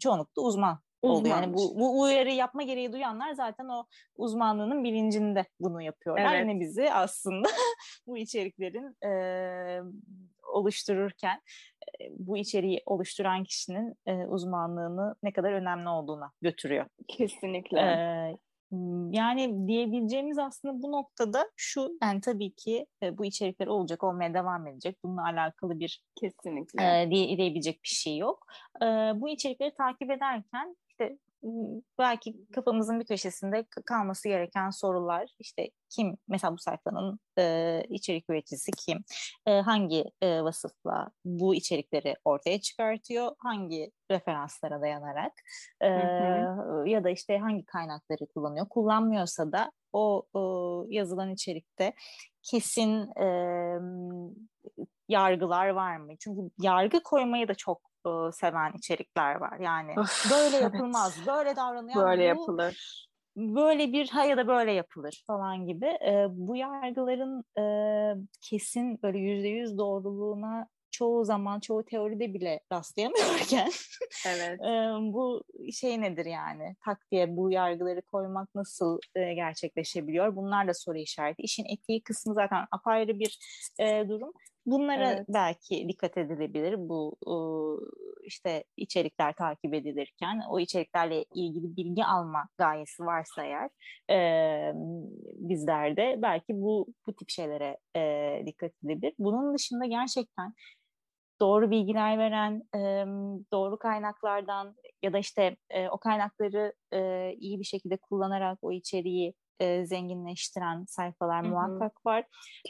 [0.00, 0.78] çoğunlukla uzman
[1.08, 1.36] oluyor.
[1.36, 3.86] Yani bu, bu uyarı yapma gereği duyanlar zaten o
[4.16, 6.34] uzmanlığının bilincinde bunu yapıyorlar.
[6.34, 6.40] Evet.
[6.40, 7.48] Yani bizi aslında
[8.06, 9.80] bu içeriklerin e,
[10.52, 11.40] oluştururken
[12.00, 16.86] e, bu içeriği oluşturan kişinin e, uzmanlığını ne kadar önemli olduğuna götürüyor.
[17.08, 17.80] Kesinlikle.
[17.80, 18.36] E,
[19.10, 24.98] yani diyebileceğimiz aslında bu noktada şu yani tabii ki bu içerikler olacak olmaya devam edecek.
[25.04, 28.46] Bununla alakalı bir kesinlikle e, diye, diyebilecek bir şey yok.
[28.82, 31.18] E, bu içerikleri takip ederken işte
[31.98, 38.72] belki kafamızın bir köşesinde kalması gereken sorular işte kim mesela bu sayfanın e, içerik üreticisi
[38.72, 39.04] kim?
[39.46, 43.32] E, hangi e, vasıfla bu içerikleri ortaya çıkartıyor?
[43.38, 45.32] Hangi referanslara dayanarak?
[45.80, 46.82] E, hı.
[46.82, 46.88] Hı.
[46.88, 48.68] ya da işte hangi kaynakları kullanıyor?
[48.68, 51.94] Kullanmıyorsa da o, o yazılan içerikte
[52.42, 53.26] kesin e,
[55.08, 56.12] yargılar var mı?
[56.18, 59.58] Çünkü yargı koymayı da çok e, seven içerikler var.
[59.60, 61.28] Yani of, böyle yapılmaz, evet.
[61.28, 62.06] böyle davranıyor.
[62.06, 63.06] Böyle bu, yapılır.
[63.36, 65.86] Böyle bir ha ya da böyle yapılır falan gibi.
[65.86, 67.64] E, bu yargıların e,
[68.40, 73.70] kesin böyle yüzde yüz doğruluğuna çoğu zaman çoğu teoride bile rastlayamıyorken
[74.26, 74.60] evet.
[74.64, 74.74] e,
[75.12, 80.98] bu şey nedir yani tak diye bu yargıları koymak nasıl e, gerçekleşebiliyor bunlar da soru
[80.98, 83.38] işareti işin etiği kısmı zaten apayrı bir
[83.80, 84.32] e, durum
[84.66, 85.26] Bunlara evet.
[85.28, 87.16] belki dikkat edilebilir bu
[88.24, 93.70] işte içerikler takip edilirken o içeriklerle ilgili bilgi alma gayesi varsa eğer
[94.10, 94.72] e,
[95.48, 99.14] bizlerde belki bu bu tip şeylere e, dikkat edilebilir.
[99.18, 100.54] Bunun dışında gerçekten
[101.40, 102.80] doğru bilgiler veren, e,
[103.52, 109.34] doğru kaynaklardan ya da işte e, o kaynakları e, iyi bir şekilde kullanarak o içeriği
[109.60, 111.52] e, zenginleştiren sayfalar Hı-hı.
[111.52, 112.20] muhakkak var.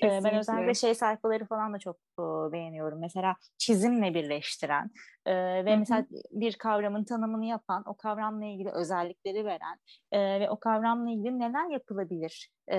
[0.03, 2.23] E, ben özellikle şey sayfaları falan da çok e,
[2.53, 3.01] beğeniyorum.
[3.01, 4.91] Mesela çizimle birleştiren
[5.27, 5.79] e, ve Hı-hı.
[5.79, 9.79] mesela bir kavramın tanımını yapan, o kavramla ilgili özellikleri veren
[10.13, 12.79] e, ve o kavramla ilgili neler yapılabilir e,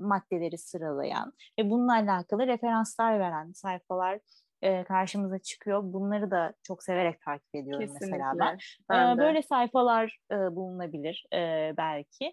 [0.00, 4.18] maddeleri sıralayan ve bununla alakalı referanslar veren sayfalar
[4.62, 5.82] e, karşımıza çıkıyor.
[5.84, 8.06] Bunları da çok severek takip ediyorum Kesinlikle.
[8.06, 8.58] mesela ben.
[8.90, 12.24] ben e, böyle sayfalar e, bulunabilir e, belki.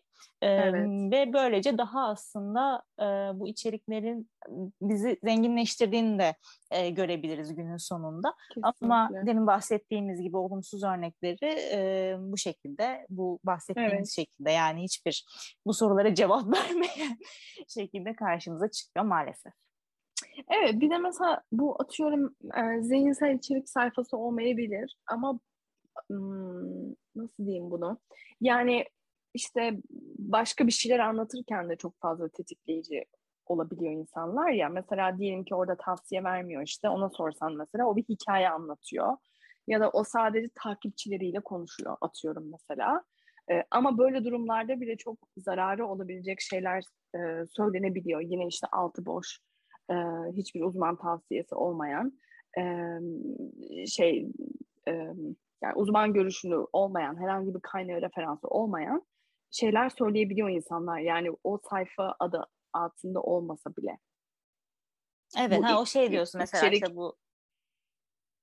[0.41, 0.87] E, evet.
[0.87, 3.05] Ve böylece daha aslında e,
[3.39, 4.29] bu içeriklerin
[4.81, 6.35] bizi zenginleştirdiğini de
[6.71, 8.33] e, görebiliriz günün sonunda.
[8.49, 8.85] Kesinlikle.
[8.85, 14.11] Ama demin bahsettiğimiz gibi olumsuz örnekleri e, bu şekilde, bu bahsettiğimiz evet.
[14.11, 15.25] şekilde yani hiçbir
[15.65, 17.17] bu sorulara cevap vermeyen
[17.67, 19.53] şekilde karşımıza çıkıyor maalesef.
[20.47, 25.39] Evet bir de mesela bu atıyorum e, zihinsel içerik sayfası olmayabilir ama
[26.09, 27.99] hmm, nasıl diyeyim bunu?
[28.41, 28.85] Yani
[29.33, 29.77] işte
[30.19, 33.05] başka bir şeyler anlatırken de çok fazla tetikleyici
[33.45, 34.69] olabiliyor insanlar ya.
[34.69, 39.17] Mesela diyelim ki orada tavsiye vermiyor işte ona sorsan mesela o bir hikaye anlatıyor.
[39.67, 43.03] Ya da o sadece takipçileriyle konuşuyor atıyorum mesela.
[43.51, 46.83] Ee, ama böyle durumlarda bile çok zararı olabilecek şeyler
[47.15, 48.21] e, söylenebiliyor.
[48.21, 49.39] Yine işte altı boş
[49.89, 49.95] e,
[50.37, 52.19] hiçbir uzman tavsiyesi olmayan
[52.57, 52.63] e,
[53.87, 54.27] şey
[54.87, 54.91] e,
[55.63, 59.05] yani uzman görüşünü olmayan herhangi bir kaynağı referansı olmayan
[59.51, 60.99] şeyler söyleyebiliyor insanlar.
[60.99, 63.97] Yani o sayfa adı altında olmasa bile.
[65.39, 66.83] Evet, bu ha, o şey diyorsun mesela içerik...
[66.83, 67.17] işte bu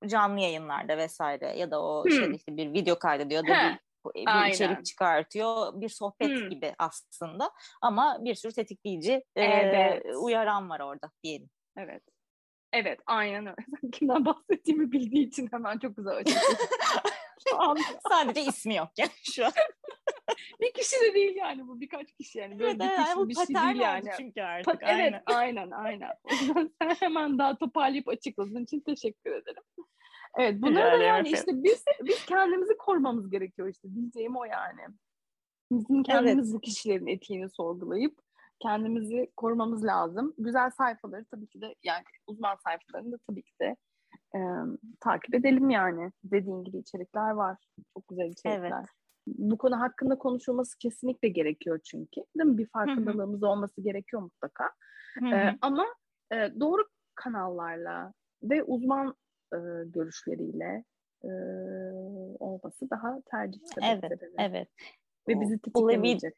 [0.06, 2.10] canlı yayınlarda vesaire ya da o hmm.
[2.10, 4.54] işte, işte bir video kaydediyor da bir bir Aynen.
[4.54, 5.80] içerik çıkartıyor.
[5.80, 6.50] Bir sohbet hmm.
[6.50, 7.50] gibi aslında
[7.82, 10.06] ama bir sürü tetikleyici evet.
[10.06, 11.50] e, uyaran var orada diyelim.
[11.76, 12.02] Evet.
[12.72, 13.56] Evet, aynen öyle.
[13.92, 16.56] Kimden bahsettiğimi bildiği için hemen çok güzel açıkladım.
[18.08, 19.52] Sadece ismi yok yani şu an.
[20.60, 22.58] bir kişi de değil yani bu birkaç kişi yani.
[22.58, 24.10] Böyle evet, bir kişi yani, bir şey değil yani.
[24.16, 24.82] Çünkü artık.
[24.82, 26.10] Pa- evet aynen aynen.
[26.24, 29.62] O yüzden sen hemen daha toparlayıp açıkladığın için teşekkür ederim.
[30.36, 34.80] Evet bunları da yani işte biz biz kendimizi korumamız gerekiyor işte diyeceğim o yani.
[35.72, 36.54] Bizim kendimiz evet.
[36.54, 38.18] bu kişilerin etiğini sorgulayıp
[38.62, 40.34] kendimizi korumamız lazım.
[40.38, 43.76] Güzel sayfaları tabii ki de yani uzman sayfalarını da tabii ki de
[44.34, 44.40] e,
[45.00, 46.12] takip edelim yani.
[46.24, 47.58] Dediğin gibi içerikler var.
[47.94, 48.78] Çok güzel içerikler.
[48.78, 48.86] Evet.
[49.26, 52.20] Bu konu hakkında konuşulması kesinlikle gerekiyor çünkü.
[52.38, 52.58] Değil mi?
[52.58, 53.50] Bir farkındalığımız Hı-hı.
[53.50, 54.70] olması gerekiyor mutlaka.
[55.32, 55.86] E, ama
[56.32, 56.84] e, doğru
[57.14, 58.12] kanallarla
[58.42, 59.14] ve uzman
[59.52, 60.84] e, görüşleriyle
[61.24, 61.28] e,
[62.38, 64.68] olması daha tercih Evet, evet.
[65.28, 66.34] Ve bizi tetiklemeyecek.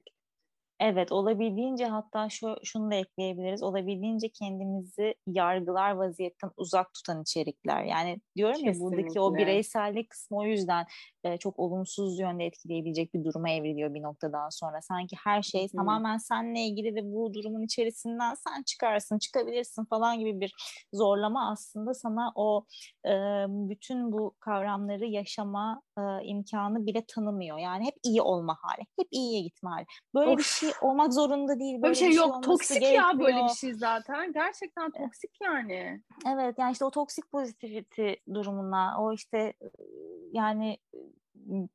[0.81, 3.63] Evet olabildiğince hatta şu şunu da ekleyebiliriz.
[3.63, 7.85] Olabildiğince kendimizi yargılar vaziyetten uzak tutan içerikler.
[7.85, 8.79] Yani diyorum Kesinlikle.
[8.79, 10.87] ya buradaki o bireysellik kısmı o yüzden
[11.25, 14.83] e, çok olumsuz yönde etkileyebilecek bir duruma evriliyor bir noktadan sonra.
[14.83, 15.77] Sanki her şey Hı.
[15.77, 20.55] tamamen seninle ilgili ve bu durumun içerisinden sen çıkarsın, çıkabilirsin falan gibi bir
[20.93, 22.65] zorlama aslında sana o
[23.07, 23.13] e,
[23.49, 27.59] bütün bu kavramları yaşama e, imkanı bile tanımıyor.
[27.59, 29.85] Yani hep iyi olma hali, hep iyiye gitme hali.
[30.15, 30.39] Böyle of.
[30.39, 31.83] bir şey olmak zorunda değil.
[31.83, 32.43] Böyle bir şey, bir şey yok.
[32.43, 33.13] Toksik gerekmiyor.
[33.13, 34.33] ya böyle bir şey zaten.
[34.33, 36.03] Gerçekten toksik yani.
[36.27, 39.53] Evet yani işte o toksik pozitivity durumuna, o işte
[40.33, 40.79] yani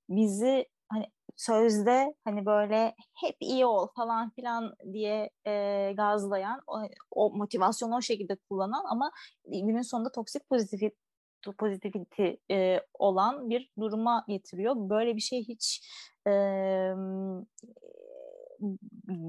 [0.09, 6.81] bizi hani sözde hani böyle hep iyi ol falan filan diye e, gazlayan o,
[7.11, 9.11] o motivasyonu o şekilde kullanan ama
[9.45, 10.87] günün sonunda toksik pozitivity
[11.57, 14.75] pozitivity e, olan bir duruma getiriyor.
[14.77, 15.89] Böyle bir şey hiç
[16.27, 16.31] e,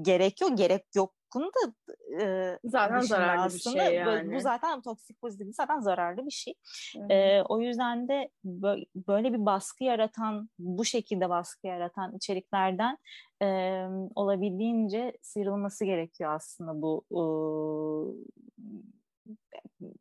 [0.01, 0.57] gerek yok.
[0.57, 1.73] Gerek yokun da
[2.23, 4.35] e, zaten zararlı bir şey yani.
[4.35, 6.53] Bu zaten toksik pozitif zaten zararlı bir şey.
[7.09, 8.29] E, o yüzden de
[9.07, 12.97] böyle bir baskı yaratan, bu şekilde baskı yaratan içeriklerden
[13.41, 13.47] e,
[14.15, 17.21] olabildiğince sıyrılması gerekiyor aslında bu e,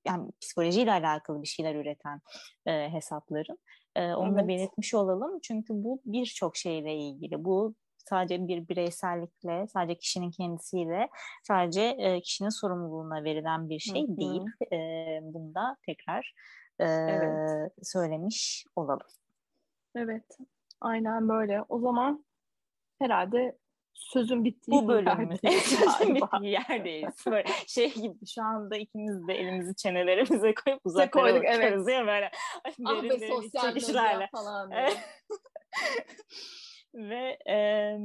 [0.07, 2.20] yani psikolojiyle alakalı bir şeyler üreten
[2.66, 3.59] e, hesapların.
[3.97, 4.45] E, onu evet.
[4.45, 5.41] da belirtmiş olalım.
[5.43, 7.45] Çünkü bu birçok şeyle ilgili.
[7.45, 7.74] Bu
[8.05, 11.09] sadece bir bireysellikle, sadece kişinin kendisiyle,
[11.42, 14.16] sadece e, kişinin sorumluluğuna verilen bir şey Hı-hı.
[14.16, 14.42] değil.
[14.72, 14.78] E,
[15.22, 16.34] bunu da tekrar
[16.78, 17.72] e, evet.
[17.82, 19.07] söylemiş olalım.
[19.96, 20.38] Evet,
[20.80, 21.62] aynen böyle.
[21.68, 22.24] O zaman
[22.98, 23.59] herhalde
[23.94, 25.40] sözün bittiği Bu bölümümüz.
[25.62, 27.14] sözün bittiği yerdeyiz.
[27.26, 31.98] Böyle şey gibi şu anda ikimiz de elimizi çenelerimize koyup uzaklara koyduk, bakıyoruz evet.
[31.98, 32.30] ya böyle.
[32.84, 34.70] Ah be sosyal medya falan.
[36.95, 37.97] Ve e,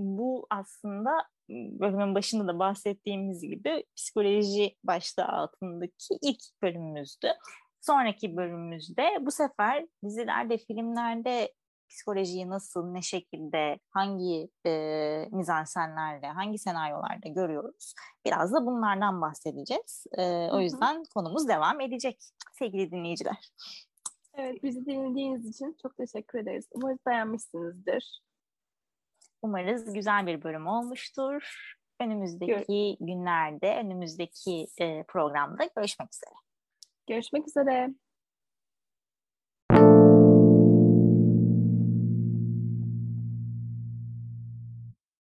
[0.00, 1.10] bu aslında
[1.50, 7.28] bölümün başında da bahsettiğimiz gibi psikoloji başlığı altındaki ilk bölümümüzdü.
[7.80, 11.52] Sonraki bölümümüzde bu sefer dizilerde, filmlerde
[11.92, 17.94] psikolojiyi nasıl, ne şekilde, hangi e, mizansenlerle, hangi senaryolarda görüyoruz?
[18.26, 20.06] Biraz da bunlardan bahsedeceğiz.
[20.18, 20.22] E,
[20.52, 22.18] o yüzden konumuz devam edecek
[22.58, 23.50] sevgili dinleyiciler.
[24.34, 26.68] Evet, bizi dinlediğiniz için çok teşekkür ederiz.
[26.74, 28.22] Umarız beğenmişsinizdir.
[29.42, 31.72] Umarız güzel bir bölüm olmuştur.
[32.00, 36.34] Önümüzdeki Gör- günlerde, önümüzdeki e, programda görüşmek üzere.
[37.06, 37.94] Görüşmek üzere.